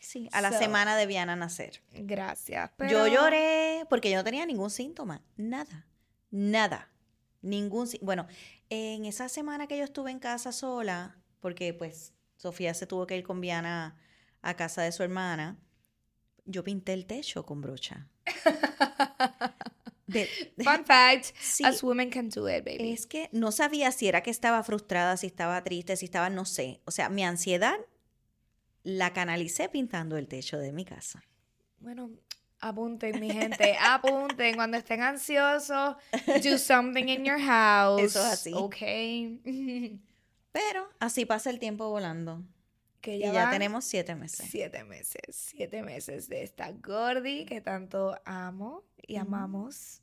Sí, 0.00 0.30
a 0.32 0.40
la 0.40 0.50
So- 0.52 0.58
semana 0.58 0.96
de 0.96 1.04
Viana 1.04 1.36
nacer. 1.36 1.82
Gracias. 1.92 2.70
Yo 2.88 3.06
lloré 3.06 3.84
porque 3.90 4.10
yo 4.10 4.16
no 4.16 4.24
tenía 4.24 4.46
ningún 4.46 4.70
síntoma, 4.70 5.20
nada, 5.36 5.86
nada, 6.30 6.88
ningún 7.42 7.86
sí- 7.86 7.98
Bueno, 8.00 8.26
en 8.70 9.04
esa 9.04 9.28
semana 9.28 9.66
que 9.66 9.76
yo 9.76 9.84
estuve 9.84 10.10
en 10.10 10.20
casa 10.20 10.52
sola, 10.52 11.18
porque 11.40 11.74
pues 11.74 12.14
Sofía 12.36 12.74
se 12.74 12.86
tuvo 12.86 13.06
que 13.06 13.16
ir 13.16 13.24
con 13.24 13.40
Viana 13.40 13.96
a 14.42 14.54
casa 14.54 14.82
de 14.82 14.92
su 14.92 15.02
hermana, 15.02 15.58
yo 16.44 16.62
pinté 16.62 16.92
el 16.92 17.06
techo 17.06 17.44
con 17.44 17.60
brocha. 17.60 18.08
De- 20.06 20.28
Fun 20.62 20.84
fact, 20.84 21.34
Sí. 21.40 21.64
as 21.64 21.82
women 21.82 22.10
can 22.10 22.28
do 22.28 22.48
it, 22.48 22.64
baby. 22.64 22.92
es 22.92 23.06
que 23.06 23.28
no 23.32 23.50
sabía 23.50 23.90
si 23.90 24.06
era 24.06 24.22
que 24.22 24.30
estaba 24.30 24.62
frustrada, 24.62 25.16
si 25.16 25.26
estaba 25.26 25.62
triste, 25.64 25.96
si 25.96 26.04
estaba, 26.04 26.30
no 26.30 26.44
sé. 26.44 26.80
O 26.84 26.92
sea, 26.92 27.08
mi 27.08 27.24
ansiedad 27.24 27.76
la 28.84 29.12
canalicé 29.12 29.68
pintando 29.68 30.16
el 30.16 30.28
techo 30.28 30.58
de 30.58 30.72
mi 30.72 30.84
casa. 30.84 31.24
Bueno, 31.80 32.10
Apunten, 32.60 33.18
mi 33.20 33.30
gente, 33.30 33.76
apunten. 33.80 34.54
Cuando 34.54 34.76
estén 34.76 35.02
ansiosos, 35.02 35.96
do 36.42 36.56
something 36.58 37.08
in 37.08 37.24
your 37.24 37.40
house. 37.40 38.00
Eso 38.02 38.20
es 38.20 38.26
así. 38.32 38.52
Ok. 38.54 38.76
Pero 40.56 40.88
así 41.00 41.26
pasa 41.26 41.50
el 41.50 41.58
tiempo 41.58 41.90
volando. 41.90 42.42
que 43.02 43.16
Y 43.16 43.20
ya, 43.20 43.30
ya 43.30 43.42
van 43.44 43.52
tenemos 43.52 43.84
siete 43.84 44.14
meses. 44.14 44.48
siete 44.50 44.84
meses. 44.84 45.20
Siete 45.28 45.82
meses 45.82 46.30
de 46.30 46.42
esta 46.42 46.72
Gordi 46.72 47.44
que 47.44 47.60
tanto 47.60 48.18
amo 48.24 48.82
y 49.06 49.16
amamos. 49.16 50.00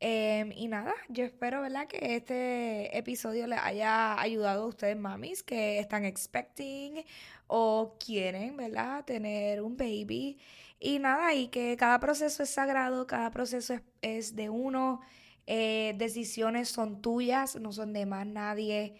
Em, 0.00 0.50
y 0.52 0.66
nada, 0.68 0.94
yo 1.10 1.24
espero, 1.24 1.60
¿verdad? 1.60 1.86
Que 1.88 2.16
este 2.16 2.96
episodio 2.96 3.46
les 3.46 3.58
haya 3.58 4.18
ayudado 4.18 4.64
a 4.64 4.66
ustedes, 4.66 4.96
mamis, 4.96 5.42
que 5.42 5.78
están 5.78 6.06
expecting 6.06 7.04
o 7.46 7.96
quieren, 8.02 8.56
¿verdad? 8.56 9.04
Tener 9.04 9.60
un 9.60 9.76
baby. 9.76 10.38
Y 10.80 10.98
nada, 11.00 11.34
y 11.34 11.48
que 11.48 11.76
cada 11.76 12.00
proceso 12.00 12.42
es 12.42 12.48
sagrado, 12.48 13.06
cada 13.06 13.30
proceso 13.30 13.74
es, 13.74 13.82
es 14.00 14.36
de 14.36 14.48
uno, 14.48 15.02
eh, 15.46 15.94
decisiones 15.98 16.70
son 16.70 17.02
tuyas, 17.02 17.56
no 17.56 17.72
son 17.72 17.92
de 17.92 18.06
más 18.06 18.26
nadie. 18.26 18.94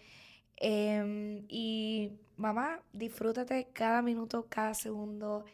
Em, 0.57 1.45
y 1.49 2.11
mamá, 2.37 2.81
disfrútate 2.93 3.67
cada 3.73 4.01
minuto, 4.01 4.47
cada 4.49 4.73
segundo, 4.73 5.45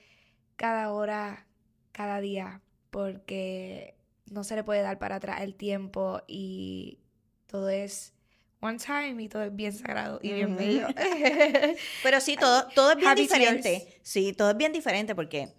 cada 0.55 0.91
hora, 0.91 1.47
cada 1.91 2.19
día, 2.21 2.61
porque 2.89 3.95
no 4.31 4.43
se 4.43 4.55
le 4.55 4.63
puede 4.63 4.81
dar 4.81 4.99
para 4.99 5.15
atrás 5.15 5.41
el 5.41 5.55
tiempo 5.55 6.21
y 6.27 6.99
todo 7.47 7.69
es 7.69 8.13
one 8.61 8.77
time 8.77 9.21
y 9.23 9.27
todo 9.27 9.43
es 9.43 9.55
bien 9.55 9.73
sagrado 9.73 10.19
y 10.21 10.31
bien 10.33 10.55
bello. 10.55 10.87
Pero 12.03 12.21
sí, 12.21 12.37
todo, 12.37 12.67
todo 12.75 12.91
es 12.91 12.97
bien 12.97 13.09
Happy 13.09 13.21
diferente. 13.23 13.61
tears. 13.79 13.95
Sí, 14.03 14.33
todo 14.33 14.51
es 14.51 14.57
bien 14.57 14.71
diferente 14.71 15.15
porque, 15.15 15.49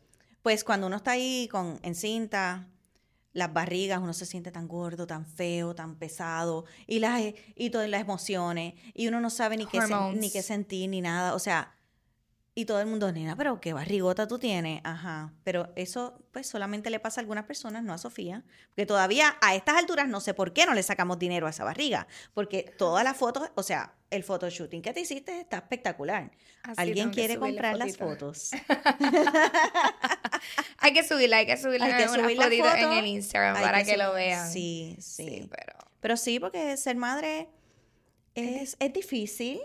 pues, 0.42 0.64
cuando 0.64 0.86
uno 0.86 0.96
está 0.96 1.12
ahí 1.12 1.48
con 1.50 1.80
encinta, 1.82 2.68
las 3.32 3.52
barrigas, 3.52 4.00
uno 4.00 4.12
se 4.12 4.26
siente 4.26 4.50
tan 4.50 4.68
gordo, 4.68 5.06
tan 5.06 5.26
feo, 5.26 5.74
tan 5.74 5.96
pesado, 5.96 6.64
y 6.86 6.98
las 6.98 7.20
y 7.54 7.70
todas 7.70 7.88
las 7.88 8.00
emociones, 8.00 8.74
y 8.94 9.08
uno 9.08 9.20
no 9.20 9.30
sabe 9.30 9.56
ni 9.56 9.66
qué, 9.66 9.80
ni 10.14 10.30
qué 10.30 10.42
sentir, 10.42 10.90
ni 10.90 11.00
nada. 11.00 11.34
O 11.34 11.38
sea, 11.38 11.74
y 12.54 12.66
todo 12.66 12.80
el 12.80 12.86
mundo, 12.86 13.10
nena, 13.12 13.34
pero 13.34 13.62
qué 13.62 13.72
barrigota 13.72 14.28
tú 14.28 14.38
tienes. 14.38 14.82
Ajá. 14.84 15.32
Pero 15.42 15.72
eso, 15.74 16.22
pues, 16.32 16.46
solamente 16.46 16.90
le 16.90 17.00
pasa 17.00 17.20
a 17.20 17.22
algunas 17.22 17.46
personas, 17.46 17.82
no 17.82 17.94
a 17.94 17.98
Sofía. 17.98 18.44
Porque 18.68 18.84
todavía 18.84 19.38
a 19.40 19.54
estas 19.54 19.76
alturas 19.76 20.06
no 20.06 20.20
sé 20.20 20.34
por 20.34 20.52
qué 20.52 20.66
no 20.66 20.74
le 20.74 20.82
sacamos 20.82 21.18
dinero 21.18 21.46
a 21.46 21.50
esa 21.50 21.64
barriga. 21.64 22.06
Porque 22.34 22.70
todas 22.76 23.04
las 23.04 23.16
fotos, 23.16 23.50
o 23.54 23.62
sea, 23.62 23.94
el 24.10 24.22
photoshooting 24.22 24.82
que 24.82 24.92
te 24.92 25.00
hiciste 25.00 25.40
está 25.40 25.56
espectacular. 25.58 26.30
Así 26.62 26.74
¿Alguien 26.76 27.08
quiere 27.08 27.38
comprar 27.38 27.78
las 27.78 27.96
fotos? 27.96 28.50
Hay 30.78 30.92
que 30.92 31.04
subirla, 31.04 31.36
hay 31.38 31.46
que 31.46 31.56
subirla 31.56 31.86
Hay 31.86 32.02
que 32.02 32.08
subir 32.08 32.36
la 32.36 32.80
en 32.80 32.92
el 32.92 33.06
Instagram 33.06 33.54
para 33.54 33.84
que, 33.84 33.96
lo 33.96 34.12
vean. 34.12 34.50
Sí, 34.50 34.96
sí. 34.98 35.24
Sí, 35.24 35.48
pero 35.48 35.78
Pero 36.00 36.16
sí, 36.16 36.40
porque 36.40 36.76
ser 36.76 36.96
madre 36.96 37.48
es, 38.34 38.76
es 38.80 38.92
difícil. 38.92 39.60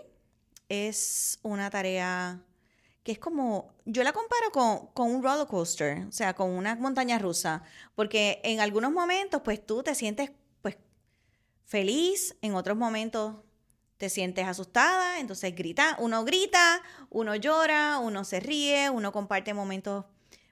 Es 0.70 1.40
una 1.42 1.72
tarea 1.72 2.44
que 3.08 3.14
es 3.14 3.20
como, 3.20 3.74
yo 3.86 4.04
la 4.04 4.12
comparo 4.12 4.52
con, 4.52 4.88
con 4.88 5.16
un 5.16 5.24
roller 5.24 5.48
coaster, 5.48 6.06
o 6.10 6.12
sea, 6.12 6.34
con 6.34 6.50
una 6.50 6.76
montaña 6.76 7.18
rusa, 7.18 7.64
porque 7.96 8.42
en 8.44 8.60
algunos 8.60 8.92
momentos, 8.92 9.44
pues 9.46 9.66
tú 9.66 9.82
te 9.82 9.96
sientes, 9.96 10.30
pues, 10.62 10.76
feliz, 11.64 12.36
en 12.42 12.56
otros 12.56 12.76
momentos 12.76 13.38
te 13.96 14.10
sientes 14.10 14.46
asustada, 14.46 15.22
entonces 15.22 15.56
grita, 15.56 15.96
uno 16.02 16.26
grita, 16.26 16.82
uno 17.10 17.34
llora, 17.38 18.00
uno 18.00 18.26
se 18.26 18.42
ríe, 18.42 18.90
uno 18.90 19.14
comparte 19.14 19.54
momentos, 19.54 20.04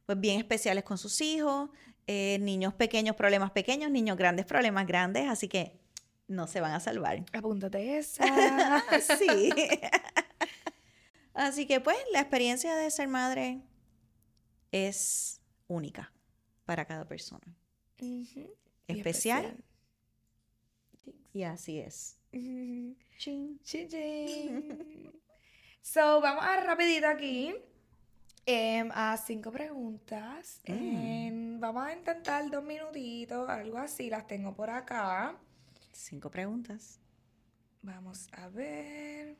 pues, 0.05 0.17
bien 0.17 0.39
especiales 0.39 0.85
con 0.85 0.97
sus 0.97 1.19
hijos, 1.19 1.69
eh, 2.07 2.37
niños 2.39 2.73
pequeños, 2.73 3.17
problemas 3.17 3.51
pequeños, 3.51 3.91
niños 3.91 4.15
grandes, 4.15 4.45
problemas 4.45 4.87
grandes, 4.87 5.27
así 5.27 5.49
que 5.49 5.77
no 6.29 6.47
se 6.47 6.61
van 6.61 6.71
a 6.71 6.79
salvar. 6.79 7.21
apúntate 7.33 7.97
esa. 7.97 8.23
sí. 9.19 9.49
Así 11.35 11.67
que 11.67 11.81
pues 11.81 11.97
la 12.13 12.21
experiencia 12.21 12.75
de 12.75 12.89
ser 12.89 13.07
madre 13.07 13.61
es 14.71 15.41
única 15.67 16.11
para 16.65 16.85
cada 16.85 17.05
persona. 17.07 17.45
Especial 18.87 19.63
y 21.33 21.43
así 21.43 21.79
es. 21.79 22.17
Ujú. 22.31 22.95
Chin. 23.17 23.59
Chichín. 23.63 25.11
So, 25.81 26.19
vamos 26.19 26.43
a 26.43 26.61
rapidito 26.61 27.07
aquí 27.07 27.53
em, 28.45 28.89
a 28.91 29.15
cinco 29.17 29.51
preguntas. 29.51 30.61
Mm. 30.65 30.71
Em, 30.71 31.59
vamos 31.59 31.85
a 31.85 31.93
intentar 31.93 32.49
dos 32.49 32.63
minutitos, 32.63 33.47
algo 33.49 33.77
así. 33.77 34.09
Las 34.09 34.25
tengo 34.25 34.55
por 34.55 34.69
acá. 34.69 35.37
Cinco 35.91 36.31
preguntas. 36.31 36.99
Vamos 37.81 38.29
a 38.31 38.47
ver. 38.47 39.37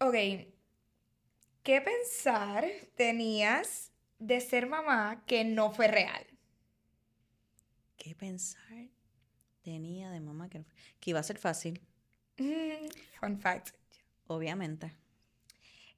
Ok. 0.00 0.14
¿Qué 1.62 1.80
pensar 1.80 2.64
tenías 2.96 3.92
de 4.18 4.40
ser 4.40 4.66
mamá 4.66 5.22
que 5.26 5.44
no 5.44 5.70
fue 5.70 5.86
real? 5.86 6.26
¿Qué 7.98 8.14
pensar 8.14 8.88
tenía 9.62 10.10
de 10.10 10.20
mamá 10.20 10.48
que, 10.48 10.60
no- 10.60 10.66
que 11.00 11.10
iba 11.10 11.20
a 11.20 11.24
ser 11.24 11.38
fácil? 11.38 11.80
Mm, 12.38 12.88
fun 13.20 13.38
fact. 13.38 13.74
Obviamente. 14.28 14.92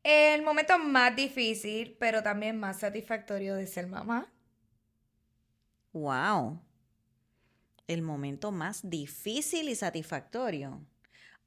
El 0.02 0.42
momento 0.42 0.78
más 0.78 1.16
difícil, 1.16 1.96
pero 1.98 2.22
también 2.22 2.58
más 2.58 2.80
satisfactorio 2.80 3.54
de 3.56 3.66
ser 3.66 3.86
mamá. 3.86 4.30
Wow. 5.92 6.60
El 7.86 8.00
momento 8.00 8.52
más 8.52 8.88
difícil 8.88 9.68
y 9.68 9.74
satisfactorio. 9.74 10.80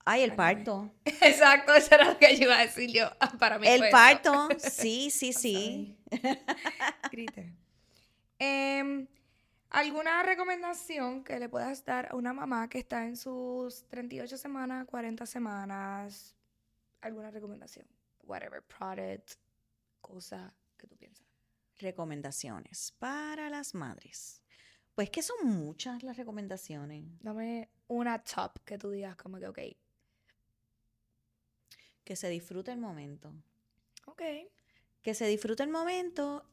Ay, 0.06 0.24
el 0.24 0.36
parto. 0.36 0.92
Exacto, 1.06 1.74
eso 1.74 1.96
era 1.96 2.06
lo 2.12 2.18
que 2.18 2.36
yo 2.36 2.44
iba 2.46 2.58
a 2.58 2.62
decir 2.62 2.92
yo. 2.92 3.10
Ah, 3.20 3.32
Para 3.40 3.58
mí 3.58 3.68
El 3.68 3.90
parto. 3.90 4.50
Sí, 4.60 5.10
sí, 5.10 5.34
sí. 5.34 5.98
Grite. 7.12 7.54
Em, 8.40 9.08
¿Alguna 9.70 10.22
recomendación 10.24 11.24
que 11.24 11.40
le 11.40 11.50
puedas 11.50 11.84
dar 11.86 12.10
a 12.12 12.16
una 12.16 12.34
mamá 12.34 12.70
que 12.70 12.80
está 12.80 13.06
en 13.06 13.16
sus 13.16 13.88
38 13.88 14.38
semanas, 14.38 14.86
40 14.86 15.26
semanas? 15.26 16.36
¿Alguna 17.02 17.32
recomendación? 17.32 17.88
Whatever, 18.24 18.62
product, 18.62 19.34
cosa 20.02 20.54
que 20.78 20.88
tú 20.88 20.96
piensas. 20.98 21.26
Recomendaciones 21.80 22.94
para 23.00 23.50
las 23.50 23.74
madres. 23.74 24.44
Pues 24.94 25.10
que 25.10 25.24
son 25.24 25.48
muchas 25.48 26.04
las 26.04 26.18
recomendaciones. 26.18 27.04
Dame 27.22 27.70
una 27.88 28.24
top 28.24 28.60
que 28.64 28.78
tú 28.78 28.92
digas 28.92 29.16
como 29.16 29.40
que, 29.40 29.48
ok, 29.48 29.60
Que 32.04 32.16
se 32.16 32.30
disfrute 32.30 32.72
el 32.72 32.80
momento. 32.80 33.34
ok. 34.06 34.22
Que 35.02 35.14
se 35.14 35.28
disfrute 35.28 35.64
el 35.64 35.70
momento. 35.70 36.46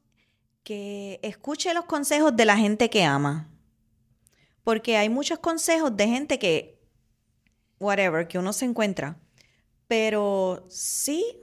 Que 0.62 1.18
escuche 1.22 1.72
los 1.74 1.84
consejos 1.86 2.36
de 2.36 2.44
la 2.44 2.56
gente 2.56 2.90
que 2.90 3.04
ama. 3.04 3.48
Porque 4.64 4.96
hay 4.96 5.08
muchos 5.08 5.38
consejos 5.38 5.96
de 5.96 6.06
gente 6.06 6.38
que, 6.38 6.78
whatever, 7.78 8.28
que 8.28 8.38
uno 8.38 8.52
se 8.52 8.66
encuentra. 8.66 9.18
Pero 9.88 10.66
sí, 10.68 11.42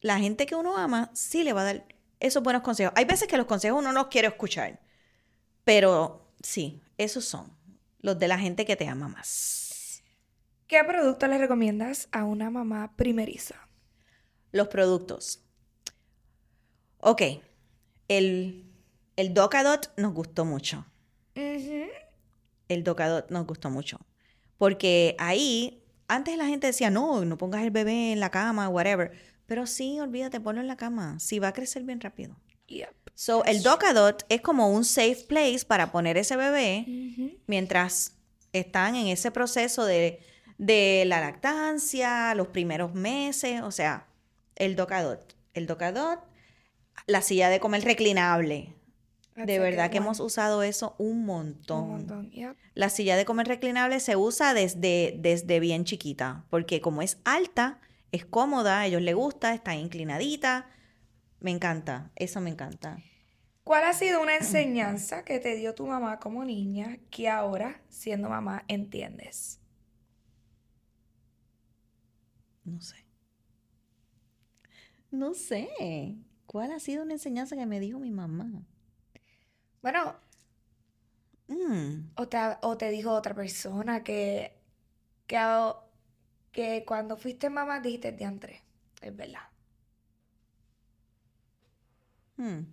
la 0.00 0.18
gente 0.18 0.46
que 0.46 0.54
uno 0.54 0.76
ama, 0.76 1.10
sí 1.14 1.42
le 1.42 1.52
va 1.52 1.62
a 1.62 1.64
dar 1.64 1.86
esos 2.20 2.42
buenos 2.42 2.62
consejos. 2.62 2.92
Hay 2.96 3.04
veces 3.04 3.28
que 3.28 3.36
los 3.36 3.46
consejos 3.46 3.78
uno 3.78 3.92
no 3.92 4.02
los 4.02 4.08
quiere 4.08 4.28
escuchar. 4.28 4.80
Pero 5.64 6.32
sí, 6.42 6.82
esos 6.98 7.24
son 7.24 7.56
los 8.00 8.18
de 8.18 8.28
la 8.28 8.38
gente 8.38 8.64
que 8.64 8.76
te 8.76 8.86
ama 8.86 9.08
más. 9.08 9.65
¿Qué 10.66 10.82
producto 10.82 11.28
le 11.28 11.38
recomiendas 11.38 12.08
a 12.10 12.24
una 12.24 12.50
mamá 12.50 12.92
primeriza? 12.96 13.54
Los 14.50 14.66
productos. 14.66 15.44
Ok, 16.98 17.22
el, 18.08 18.64
el 19.14 19.32
Docadot 19.32 19.92
nos 19.96 20.12
gustó 20.12 20.44
mucho. 20.44 20.84
El 21.34 22.82
Docadot 22.82 23.30
nos 23.30 23.46
gustó 23.46 23.70
mucho. 23.70 24.00
Porque 24.58 25.14
ahí, 25.20 25.84
antes 26.08 26.36
la 26.36 26.46
gente 26.46 26.66
decía, 26.66 26.90
no, 26.90 27.24
no 27.24 27.38
pongas 27.38 27.62
el 27.62 27.70
bebé 27.70 28.10
en 28.12 28.18
la 28.18 28.30
cama, 28.30 28.68
whatever. 28.68 29.12
Pero 29.46 29.66
sí, 29.66 30.00
olvídate, 30.00 30.40
ponlo 30.40 30.60
en 30.60 30.66
la 30.66 30.76
cama. 30.76 31.20
Sí, 31.20 31.38
va 31.38 31.48
a 31.48 31.52
crecer 31.52 31.84
bien 31.84 32.00
rápido. 32.00 32.34
Yep. 32.66 32.92
So, 33.14 33.44
el 33.44 33.62
Docadot 33.62 34.24
es 34.28 34.40
como 34.40 34.68
un 34.68 34.84
safe 34.84 35.24
place 35.28 35.64
para 35.64 35.92
poner 35.92 36.16
ese 36.16 36.36
bebé 36.36 37.38
mientras 37.46 38.14
están 38.52 38.96
en 38.96 39.06
ese 39.06 39.30
proceso 39.30 39.84
de, 39.84 40.20
de 40.58 41.04
la 41.06 41.20
lactancia, 41.20 42.34
los 42.34 42.48
primeros 42.48 42.94
meses, 42.94 43.62
o 43.62 43.70
sea, 43.70 44.06
el 44.56 44.76
docadot. 44.76 45.36
El 45.54 45.66
docadot, 45.66 46.20
la 47.06 47.22
silla 47.22 47.48
de 47.50 47.60
comer 47.60 47.84
reclinable. 47.84 48.74
That's 49.34 49.46
De 49.46 49.58
verdad 49.58 49.90
que 49.90 49.98
one. 49.98 50.06
hemos 50.06 50.20
usado 50.20 50.62
eso 50.62 50.94
un 50.98 51.26
montón. 51.26 51.84
Un 51.84 51.90
montón, 51.90 52.30
yep. 52.30 52.56
La 52.74 52.88
silla 52.88 53.16
de 53.16 53.24
comer 53.26 53.46
reclinable 53.48 54.00
se 54.00 54.16
usa 54.16 54.54
desde, 54.54 55.14
desde 55.18 55.60
bien 55.60 55.84
chiquita, 55.84 56.46
porque 56.50 56.80
como 56.80 57.02
es 57.02 57.18
alta, 57.24 57.80
es 58.12 58.24
cómoda, 58.24 58.80
a 58.80 58.86
ellos 58.86 59.02
les 59.02 59.14
gusta, 59.14 59.52
está 59.54 59.74
inclinadita, 59.74 60.68
Me 61.40 61.50
encanta, 61.50 62.10
eso 62.16 62.40
me 62.40 62.50
encanta. 62.50 62.98
¿Cuál 63.64 63.84
ha 63.84 63.92
sido 63.92 64.22
una 64.22 64.36
enseñanza 64.36 65.24
que 65.24 65.38
te 65.40 65.54
dio 65.56 65.74
tu 65.74 65.86
mamá 65.86 66.18
como 66.20 66.44
niña 66.44 66.98
que 67.10 67.28
ahora, 67.28 67.82
siendo 67.88 68.28
mamá, 68.28 68.64
entiendes? 68.68 69.60
No 72.66 72.80
sé. 72.82 72.96
No 75.10 75.34
sé. 75.34 76.16
¿Cuál 76.46 76.70
ha 76.72 76.78
sido 76.80 77.02
una 77.02 77.14
enseñanza 77.14 77.56
que 77.56 77.66
me 77.66 77.80
dijo 77.80 77.98
mi 77.98 78.10
mamá? 78.12 78.64
Bueno, 79.82 80.16
Mm, 81.48 82.10
o 82.16 82.28
te, 82.28 82.38
o 82.62 82.76
te 82.76 82.90
dijo 82.90 83.10
otra 83.12 83.34
persona 83.34 84.02
que, 84.04 84.52
que, 85.26 85.38
que 86.52 86.84
cuando 86.86 87.16
fuiste 87.16 87.50
mamá 87.50 87.80
dijiste 87.80 88.12
diantre. 88.12 88.62
Es 89.02 89.14
verdad. 89.16 89.42
mm. 92.38 92.66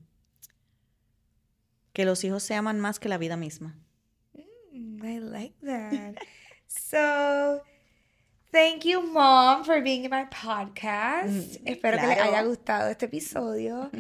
Que 1.94 2.06
los 2.06 2.24
hijos 2.24 2.44
se 2.44 2.54
aman 2.56 2.80
más 2.80 3.00
que 3.00 3.10
la 3.10 3.18
vida 3.18 3.36
misma. 3.38 3.80
Mm, 4.72 5.04
I 5.04 5.20
like 5.20 5.56
that. 5.62 6.16
so, 6.68 7.62
thank 8.54 8.86
you, 8.86 9.02
mom, 9.02 9.66
for 9.66 9.82
being 9.82 10.06
in 10.06 10.12
my 10.12 10.26
podcast. 10.26 11.60
Mm, 11.60 11.68
Espero 11.68 11.98
que 11.98 12.08
les 12.08 12.20
haya 12.20 12.44
gustado 12.44 12.90
este 12.90 13.06
episodio. 13.08 13.90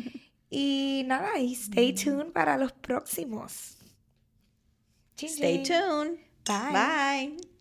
Y 0.55 1.03
nada, 1.07 1.39
y 1.39 1.53
stay 1.55 1.93
tuned 1.93 2.31
para 2.31 2.59
los 2.59 2.71
próximos. 2.73 3.75
Chin, 5.17 5.29
Stay 5.29 5.63
tuned. 5.63 6.19
Bye. 6.45 6.71
Bye. 6.71 7.52